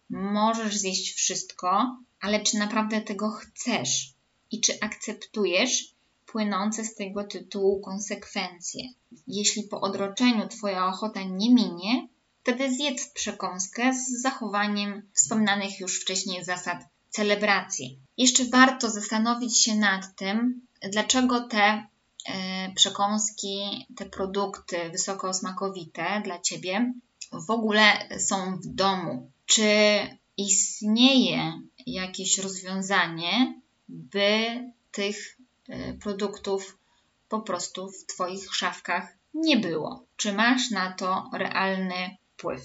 Możesz 0.10 0.78
zjeść 0.78 1.14
wszystko, 1.14 1.98
ale 2.22 2.44
czy 2.44 2.58
naprawdę 2.58 3.02
tego 3.02 3.32
chcesz? 3.32 4.14
I 4.52 4.62
czy 4.62 4.80
akceptujesz 4.82 5.94
płynące 6.26 6.86
z 6.86 6.96
tego 6.96 7.24
tytułu 7.24 7.82
konsekwencje. 7.82 8.84
Jeśli 9.28 9.64
po 9.64 9.82
odroczeniu 9.82 10.48
Twoja 10.48 10.88
ochota 10.88 11.24
nie 11.24 11.54
minie, 11.54 12.08
wtedy 12.42 12.76
zjedz 12.76 13.08
przekąskę 13.14 13.94
z 13.94 14.22
zachowaniem 14.22 15.10
wspomnianych 15.14 15.80
już 15.80 16.02
wcześniej 16.02 16.44
zasad 16.44 16.78
celebracji. 17.10 18.00
Jeszcze 18.18 18.46
warto 18.46 18.90
zastanowić 18.90 19.64
się 19.64 19.76
nad 19.76 20.16
tym, 20.16 20.62
dlaczego 20.92 21.48
te 21.48 21.88
e, 22.26 22.72
przekąski, 22.76 23.86
te 23.96 24.06
produkty 24.06 24.90
wysokosmakowite 24.92 26.22
dla 26.26 26.40
Ciebie 26.40 26.94
w 27.32 27.52
ogóle 27.52 28.10
są 28.20 28.58
w 28.58 28.68
domu. 28.68 29.32
Czy 29.46 29.64
istnieje 30.38 31.62
jakieś 31.88 32.38
rozwiązanie, 32.38 33.62
by 33.90 34.64
tych 34.92 35.38
e, 35.70 35.94
produktów 35.94 36.78
po 37.30 37.42
prostu 37.42 37.90
w 37.92 38.06
Twoich 38.06 38.56
szafkach 38.56 39.18
nie 39.34 39.58
było. 39.58 40.08
Czy 40.16 40.34
masz 40.34 40.72
na 40.72 40.94
to 40.94 41.30
realny 41.34 42.18
wpływ? 42.34 42.64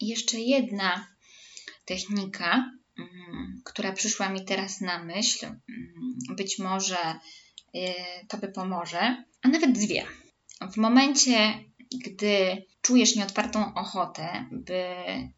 Jeszcze 0.00 0.40
jedna 0.40 1.06
technika, 1.84 2.70
mm, 2.98 3.62
która 3.64 3.92
przyszła 3.92 4.28
mi 4.28 4.44
teraz 4.44 4.80
na 4.80 5.04
myśl, 5.04 5.46
mm, 5.46 5.56
być 6.36 6.58
może 6.58 7.18
e, 7.74 7.94
to 8.28 8.38
by 8.38 8.48
pomoże, 8.48 9.24
a 9.42 9.48
nawet 9.48 9.72
dwie. 9.72 10.06
W 10.72 10.76
momencie, 10.76 11.64
gdy 12.04 12.64
czujesz 12.82 13.16
nieodpartą 13.16 13.74
ochotę, 13.74 14.46
by 14.52 14.94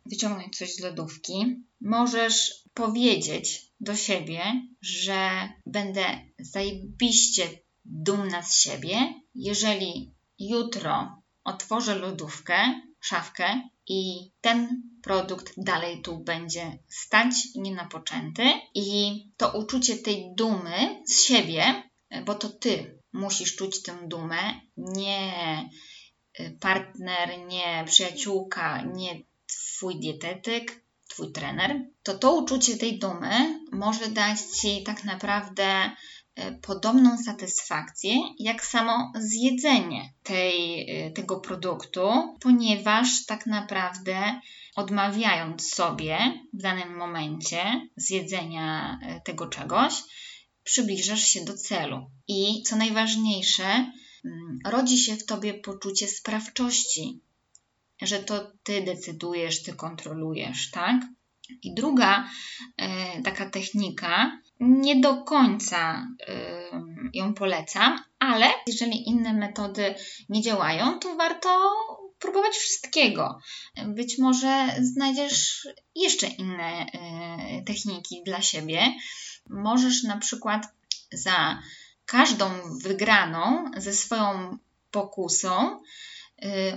wyciągnąć 0.06 0.58
coś 0.58 0.74
z 0.74 0.80
lodówki, 0.80 1.56
możesz 1.80 2.62
powiedzieć 2.74 3.65
do 3.80 3.96
siebie, 3.96 4.40
że 4.80 5.48
będę 5.66 6.04
zajebiście 6.38 7.48
dumna 7.84 8.42
z 8.42 8.60
siebie, 8.60 9.14
jeżeli 9.34 10.14
jutro 10.38 11.22
otworzę 11.44 11.98
lodówkę, 11.98 12.80
szafkę 13.00 13.68
i 13.86 14.30
ten 14.40 14.82
produkt 15.02 15.52
dalej 15.56 16.02
tu 16.02 16.18
będzie 16.18 16.78
stać 16.88 17.34
nienapoczęty 17.54 18.42
i 18.74 19.24
to 19.36 19.58
uczucie 19.58 19.96
tej 19.96 20.34
dumy 20.34 21.02
z 21.06 21.24
siebie, 21.24 21.82
bo 22.24 22.34
to 22.34 22.48
ty 22.48 23.02
musisz 23.12 23.56
czuć 23.56 23.82
tę 23.82 23.98
dumę, 24.08 24.60
nie 24.76 25.32
partner, 26.60 27.46
nie 27.46 27.84
przyjaciółka, 27.86 28.82
nie 28.82 29.22
twój 29.46 30.00
dietetyk, 30.00 30.85
twój 31.16 31.32
trener, 31.32 31.80
to 32.02 32.18
to 32.18 32.34
uczucie 32.34 32.76
tej 32.76 32.98
dumy 32.98 33.60
może 33.72 34.08
dać 34.08 34.40
ci 34.40 34.82
tak 34.82 35.04
naprawdę 35.04 35.64
e, 36.34 36.52
podobną 36.52 37.18
satysfakcję 37.18 38.14
jak 38.38 38.64
samo 38.64 39.12
zjedzenie 39.20 40.12
tej, 40.22 40.90
e, 40.90 41.10
tego 41.10 41.40
produktu, 41.40 42.36
ponieważ 42.40 43.26
tak 43.26 43.46
naprawdę 43.46 44.40
odmawiając 44.74 45.74
sobie 45.74 46.18
w 46.52 46.62
danym 46.62 46.96
momencie 46.96 47.88
zjedzenia 47.96 48.98
e, 49.02 49.20
tego 49.20 49.46
czegoś, 49.46 49.94
przybliżasz 50.64 51.22
się 51.22 51.44
do 51.44 51.54
celu. 51.54 52.10
I 52.28 52.62
co 52.62 52.76
najważniejsze, 52.76 53.86
Mm, 54.26 54.58
rodzi 54.64 54.98
się 54.98 55.16
w 55.16 55.26
tobie 55.26 55.54
poczucie 55.54 56.08
sprawczości, 56.08 57.20
że 58.02 58.18
to 58.18 58.52
ty 58.62 58.82
decydujesz, 58.82 59.62
ty 59.62 59.72
kontrolujesz, 59.72 60.70
tak? 60.70 60.96
I 61.62 61.74
druga 61.74 62.28
e, 62.76 63.22
taka 63.22 63.50
technika, 63.50 64.40
nie 64.60 65.00
do 65.00 65.24
końca 65.24 66.08
e, 66.28 66.36
ją 67.14 67.34
polecam, 67.34 68.02
ale 68.18 68.46
jeżeli 68.66 69.08
inne 69.08 69.32
metody 69.32 69.94
nie 70.28 70.42
działają, 70.42 70.98
to 70.98 71.16
warto 71.16 71.70
próbować 72.18 72.54
wszystkiego. 72.54 73.38
Być 73.86 74.18
może 74.18 74.68
znajdziesz 74.80 75.68
jeszcze 75.94 76.26
inne 76.26 76.86
e, 76.86 77.62
techniki 77.66 78.22
dla 78.24 78.42
siebie. 78.42 78.92
Możesz 79.50 80.02
na 80.02 80.18
przykład 80.18 80.66
za 81.12 81.62
każdą 82.06 82.50
wygraną 82.82 83.70
ze 83.76 83.92
swoją 83.92 84.58
pokusą 84.90 85.76
y, 85.76 86.15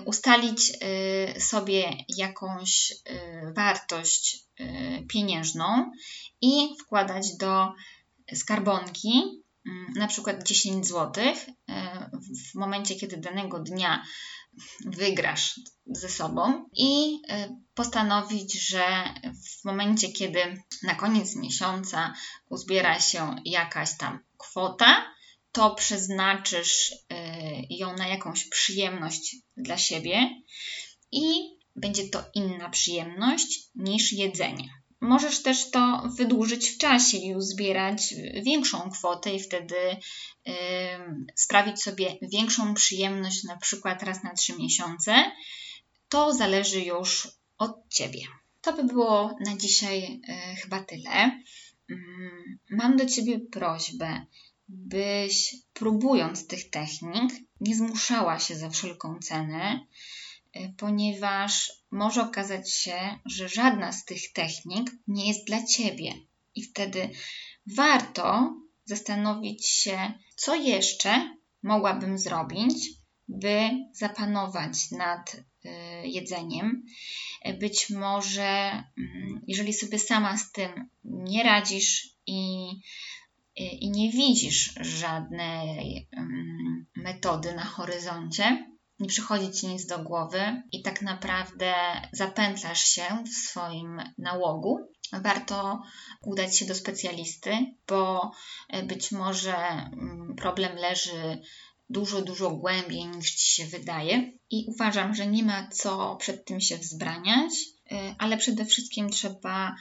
ustalić 0.06 0.72
y, 1.38 1.41
sobie 1.41 1.93
jakąś 2.17 2.91
y, 2.91 3.54
wartość 3.54 4.39
pieniężną 5.10 5.91
i 6.41 6.76
wkładać 6.82 7.38
do 7.38 7.74
skarbonki 8.36 9.43
na 9.95 10.08
przykład 10.08 10.43
10 10.43 10.88
zł 10.88 11.24
w 12.52 12.56
momencie, 12.56 12.95
kiedy 12.95 13.17
danego 13.17 13.60
dnia 13.60 14.04
wygrasz 14.86 15.60
ze 15.86 16.10
sobą 16.10 16.69
i 16.74 17.22
postanowić, 17.74 18.67
że 18.69 19.13
w 19.62 19.65
momencie, 19.65 20.12
kiedy 20.12 20.63
na 20.84 20.95
koniec 20.95 21.36
miesiąca 21.36 22.13
uzbiera 22.50 23.00
się 23.00 23.36
jakaś 23.45 23.98
tam 23.98 24.19
kwota, 24.38 25.06
to 25.52 25.76
przeznaczysz 25.76 26.92
y, 26.92 26.96
ją 27.70 27.96
na 27.96 28.08
jakąś 28.08 28.50
przyjemność 28.50 29.36
dla 29.58 29.78
siebie 29.78 30.30
i 31.12 31.24
będzie 31.76 32.10
to 32.10 32.24
inna 32.34 32.70
przyjemność 32.70 33.60
niż 33.76 34.14
jedzenie. 34.14 34.70
Możesz 35.02 35.44
też 35.44 35.72
to 35.72 36.04
wydłużyć 36.18 36.70
w 36.70 36.78
czasie 36.78 37.18
i 37.18 37.36
uzbierać 37.36 38.14
większą 38.46 38.90
kwotę 38.92 39.36
i 39.36 39.40
wtedy 39.40 39.76
yy, 40.46 40.54
sprawić 41.36 41.84
sobie 41.84 42.18
większą 42.22 42.74
przyjemność, 42.74 43.44
na 43.44 43.58
przykład 43.58 44.04
raz 44.04 44.24
na 44.24 44.34
trzy 44.34 44.56
miesiące. 44.58 45.32
To 46.10 46.34
zależy 46.34 46.82
już 46.82 47.28
od 47.58 47.90
Ciebie. 47.90 48.22
To 48.62 48.74
by 48.74 48.84
było 48.84 49.38
na 49.46 49.58
dzisiaj 49.58 50.22
yy, 50.28 50.56
chyba 50.56 50.84
tyle. 50.84 51.42
Yy, 51.90 51.98
mam 52.70 52.98
do 52.98 53.06
Ciebie 53.06 53.40
prośbę 53.40 54.26
byś 54.70 55.56
próbując 55.74 56.48
tych 56.48 56.70
technik 56.70 57.34
nie 57.62 57.76
zmuszała 57.76 58.40
się 58.40 58.56
za 58.56 58.70
wszelką 58.70 59.20
cenę, 59.20 59.86
y, 60.56 60.74
ponieważ 60.78 61.72
może 61.92 62.24
okazać 62.24 62.74
się, 62.74 63.20
że 63.26 63.50
żadna 63.50 63.92
z 63.92 64.06
tych 64.06 64.34
technik 64.34 64.92
nie 65.08 65.28
jest 65.28 65.48
dla 65.48 65.65
ciebie. 65.65 66.13
I 66.56 66.63
wtedy 66.63 67.10
warto 67.67 68.56
zastanowić 68.86 69.67
się, 69.67 70.13
co 70.36 70.56
jeszcze 70.56 71.38
mogłabym 71.63 72.17
zrobić, 72.17 72.90
by 73.28 73.70
zapanować 73.94 74.92
nad 74.92 75.36
y, 75.36 75.70
jedzeniem. 76.04 76.86
Być 77.60 77.90
może, 77.90 78.84
mm, 78.98 79.42
jeżeli 79.48 79.74
sobie 79.74 80.00
sama 80.00 80.38
z 80.38 80.52
tym 80.52 80.90
nie 81.04 81.44
radzisz 81.44 82.08
i, 82.28 82.70
i 83.64 83.92
nie 83.92 84.12
widzisz 84.12 84.74
żadnej 84.82 86.10
mm, 86.12 86.86
metody 86.96 87.56
na 87.56 87.64
horyzoncie, 87.66 88.66
nie 89.00 89.08
przychodzi 89.08 89.52
ci 89.52 89.68
nic 89.68 89.86
do 89.86 90.00
głowy 90.00 90.62
i 90.72 90.82
tak 90.82 91.02
naprawdę 91.02 91.74
zapętlasz 92.12 92.84
się 92.86 93.04
w 93.26 93.30
swoim 93.30 94.02
nałogu, 94.18 94.80
warto 95.14 95.82
udać 96.22 96.58
się 96.58 96.66
do 96.66 96.76
specjalisty, 96.76 97.52
bo 97.88 98.32
e, 98.70 98.84
być 98.84 99.12
może 99.12 99.56
mm, 99.58 100.36
problem 100.38 100.76
leży 100.76 101.42
dużo, 101.90 102.22
dużo 102.22 102.52
głębiej 102.52 103.06
niż 103.06 103.36
ci 103.36 103.56
się 103.56 103.66
wydaje. 103.66 104.32
I 104.50 104.66
uważam, 104.68 105.16
że 105.16 105.28
nie 105.28 105.44
ma 105.44 105.68
co 105.68 106.16
przed 106.16 106.46
tym 106.46 106.62
się 106.62 106.78
wzbraniać, 106.78 107.52
e, 107.92 108.16
ale 108.18 108.38
przede 108.38 108.66
wszystkim 108.66 109.10
trzeba 109.10 109.76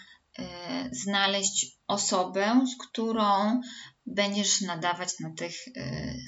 znaleźć 0.93 1.79
osobę, 1.87 2.67
z 2.67 2.87
którą 2.87 3.61
będziesz 4.07 4.61
nadawać 4.61 5.21
na 5.21 5.31
tych 5.31 5.55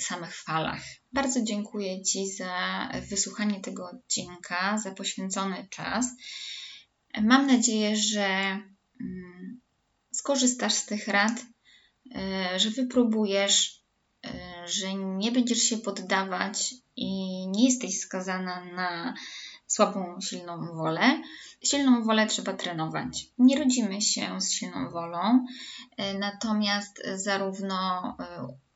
samych 0.01 0.37
falach. 0.37 0.83
Bardzo 1.13 1.43
dziękuję 1.43 2.03
Ci 2.03 2.33
za 2.33 2.89
wysłuchanie 3.11 3.61
tego 3.61 3.91
odcinka, 3.91 4.79
za 4.79 4.91
poświęcony 4.91 5.69
czas. 5.71 6.07
Mam 7.21 7.47
nadzieję, 7.47 7.97
że 7.97 8.61
Mm, 9.01 9.61
skorzystasz 10.13 10.73
z 10.73 10.87
tych 10.87 11.09
rad, 11.09 11.47
e, 12.15 12.59
że 12.59 12.71
wypróbujesz, 12.71 13.85
e, 14.27 14.31
że 14.69 14.95
nie 14.95 15.33
będziesz 15.33 15.63
się 15.63 15.79
poddawać 15.79 16.75
i 16.97 17.09
nie 17.49 17.65
jesteś 17.65 17.99
skazana 18.01 18.65
na 18.65 19.15
słabą, 19.71 20.21
silną 20.21 20.77
wolę. 20.77 21.23
Silną 21.64 22.03
wolę 22.03 22.27
trzeba 22.27 22.53
trenować. 22.53 23.27
Nie 23.39 23.59
rodzimy 23.59 24.03
się 24.03 24.41
z 24.41 24.53
silną 24.53 24.91
wolą, 24.91 25.47
e, 25.97 26.14
natomiast 26.18 27.03
zarówno 27.14 28.16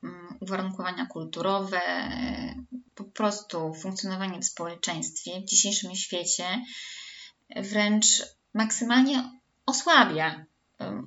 mm, 0.03 0.39
uwarunkowania 0.41 1.07
kulturowe, 1.07 1.81
po 2.95 3.05
prostu 3.05 3.75
funkcjonowanie 3.75 4.41
w 4.41 4.45
społeczeństwie 4.45 5.41
w 5.41 5.45
dzisiejszym 5.45 5.95
świecie 5.95 6.45
wręcz 7.57 8.07
maksymalnie 8.55 9.41
osłabia 9.67 10.45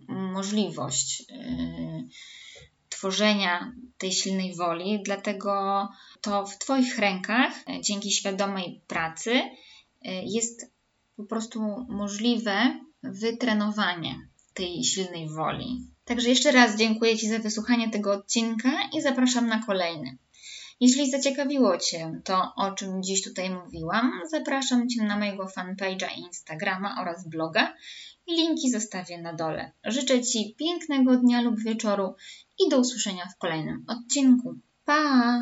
możliwość 0.07 1.23
tworzenia 2.97 3.71
tej 3.97 4.11
silnej 4.11 4.55
woli, 4.55 5.03
dlatego 5.03 5.88
to 6.21 6.45
w 6.45 6.57
Twoich 6.57 6.99
rękach, 6.99 7.53
e, 7.69 7.81
dzięki 7.81 8.11
świadomej 8.11 8.81
pracy, 8.88 9.31
e, 9.33 9.49
jest 10.23 10.71
po 11.15 11.23
prostu 11.23 11.85
możliwe 11.89 12.79
wytrenowanie 13.03 14.15
tej 14.53 14.83
silnej 14.83 15.29
woli. 15.29 15.87
Także 16.05 16.29
jeszcze 16.29 16.51
raz 16.51 16.77
dziękuję 16.77 17.17
Ci 17.17 17.27
za 17.27 17.39
wysłuchanie 17.39 17.89
tego 17.89 18.13
odcinka 18.13 18.69
i 18.93 19.01
zapraszam 19.01 19.47
na 19.47 19.63
kolejny. 19.63 20.17
Jeśli 20.79 21.11
zaciekawiło 21.11 21.77
Cię 21.77 22.21
to, 22.23 22.53
o 22.55 22.71
czym 22.71 23.03
dziś 23.03 23.23
tutaj 23.23 23.49
mówiłam, 23.49 24.21
zapraszam 24.31 24.89
Cię 24.89 25.03
na 25.03 25.17
mojego 25.17 25.45
fanpage'a 25.45 26.17
Instagrama 26.17 27.01
oraz 27.01 27.29
bloga, 27.29 27.73
Linki 28.27 28.71
zostawię 28.71 29.21
na 29.21 29.33
dole. 29.33 29.71
Życzę 29.83 30.21
Ci 30.21 30.55
pięknego 30.57 31.17
dnia 31.17 31.41
lub 31.41 31.59
wieczoru 31.59 32.15
i 32.59 32.69
do 32.69 32.79
usłyszenia 32.79 33.25
w 33.25 33.37
kolejnym 33.37 33.85
odcinku. 33.87 34.55
Pa! 34.85 35.41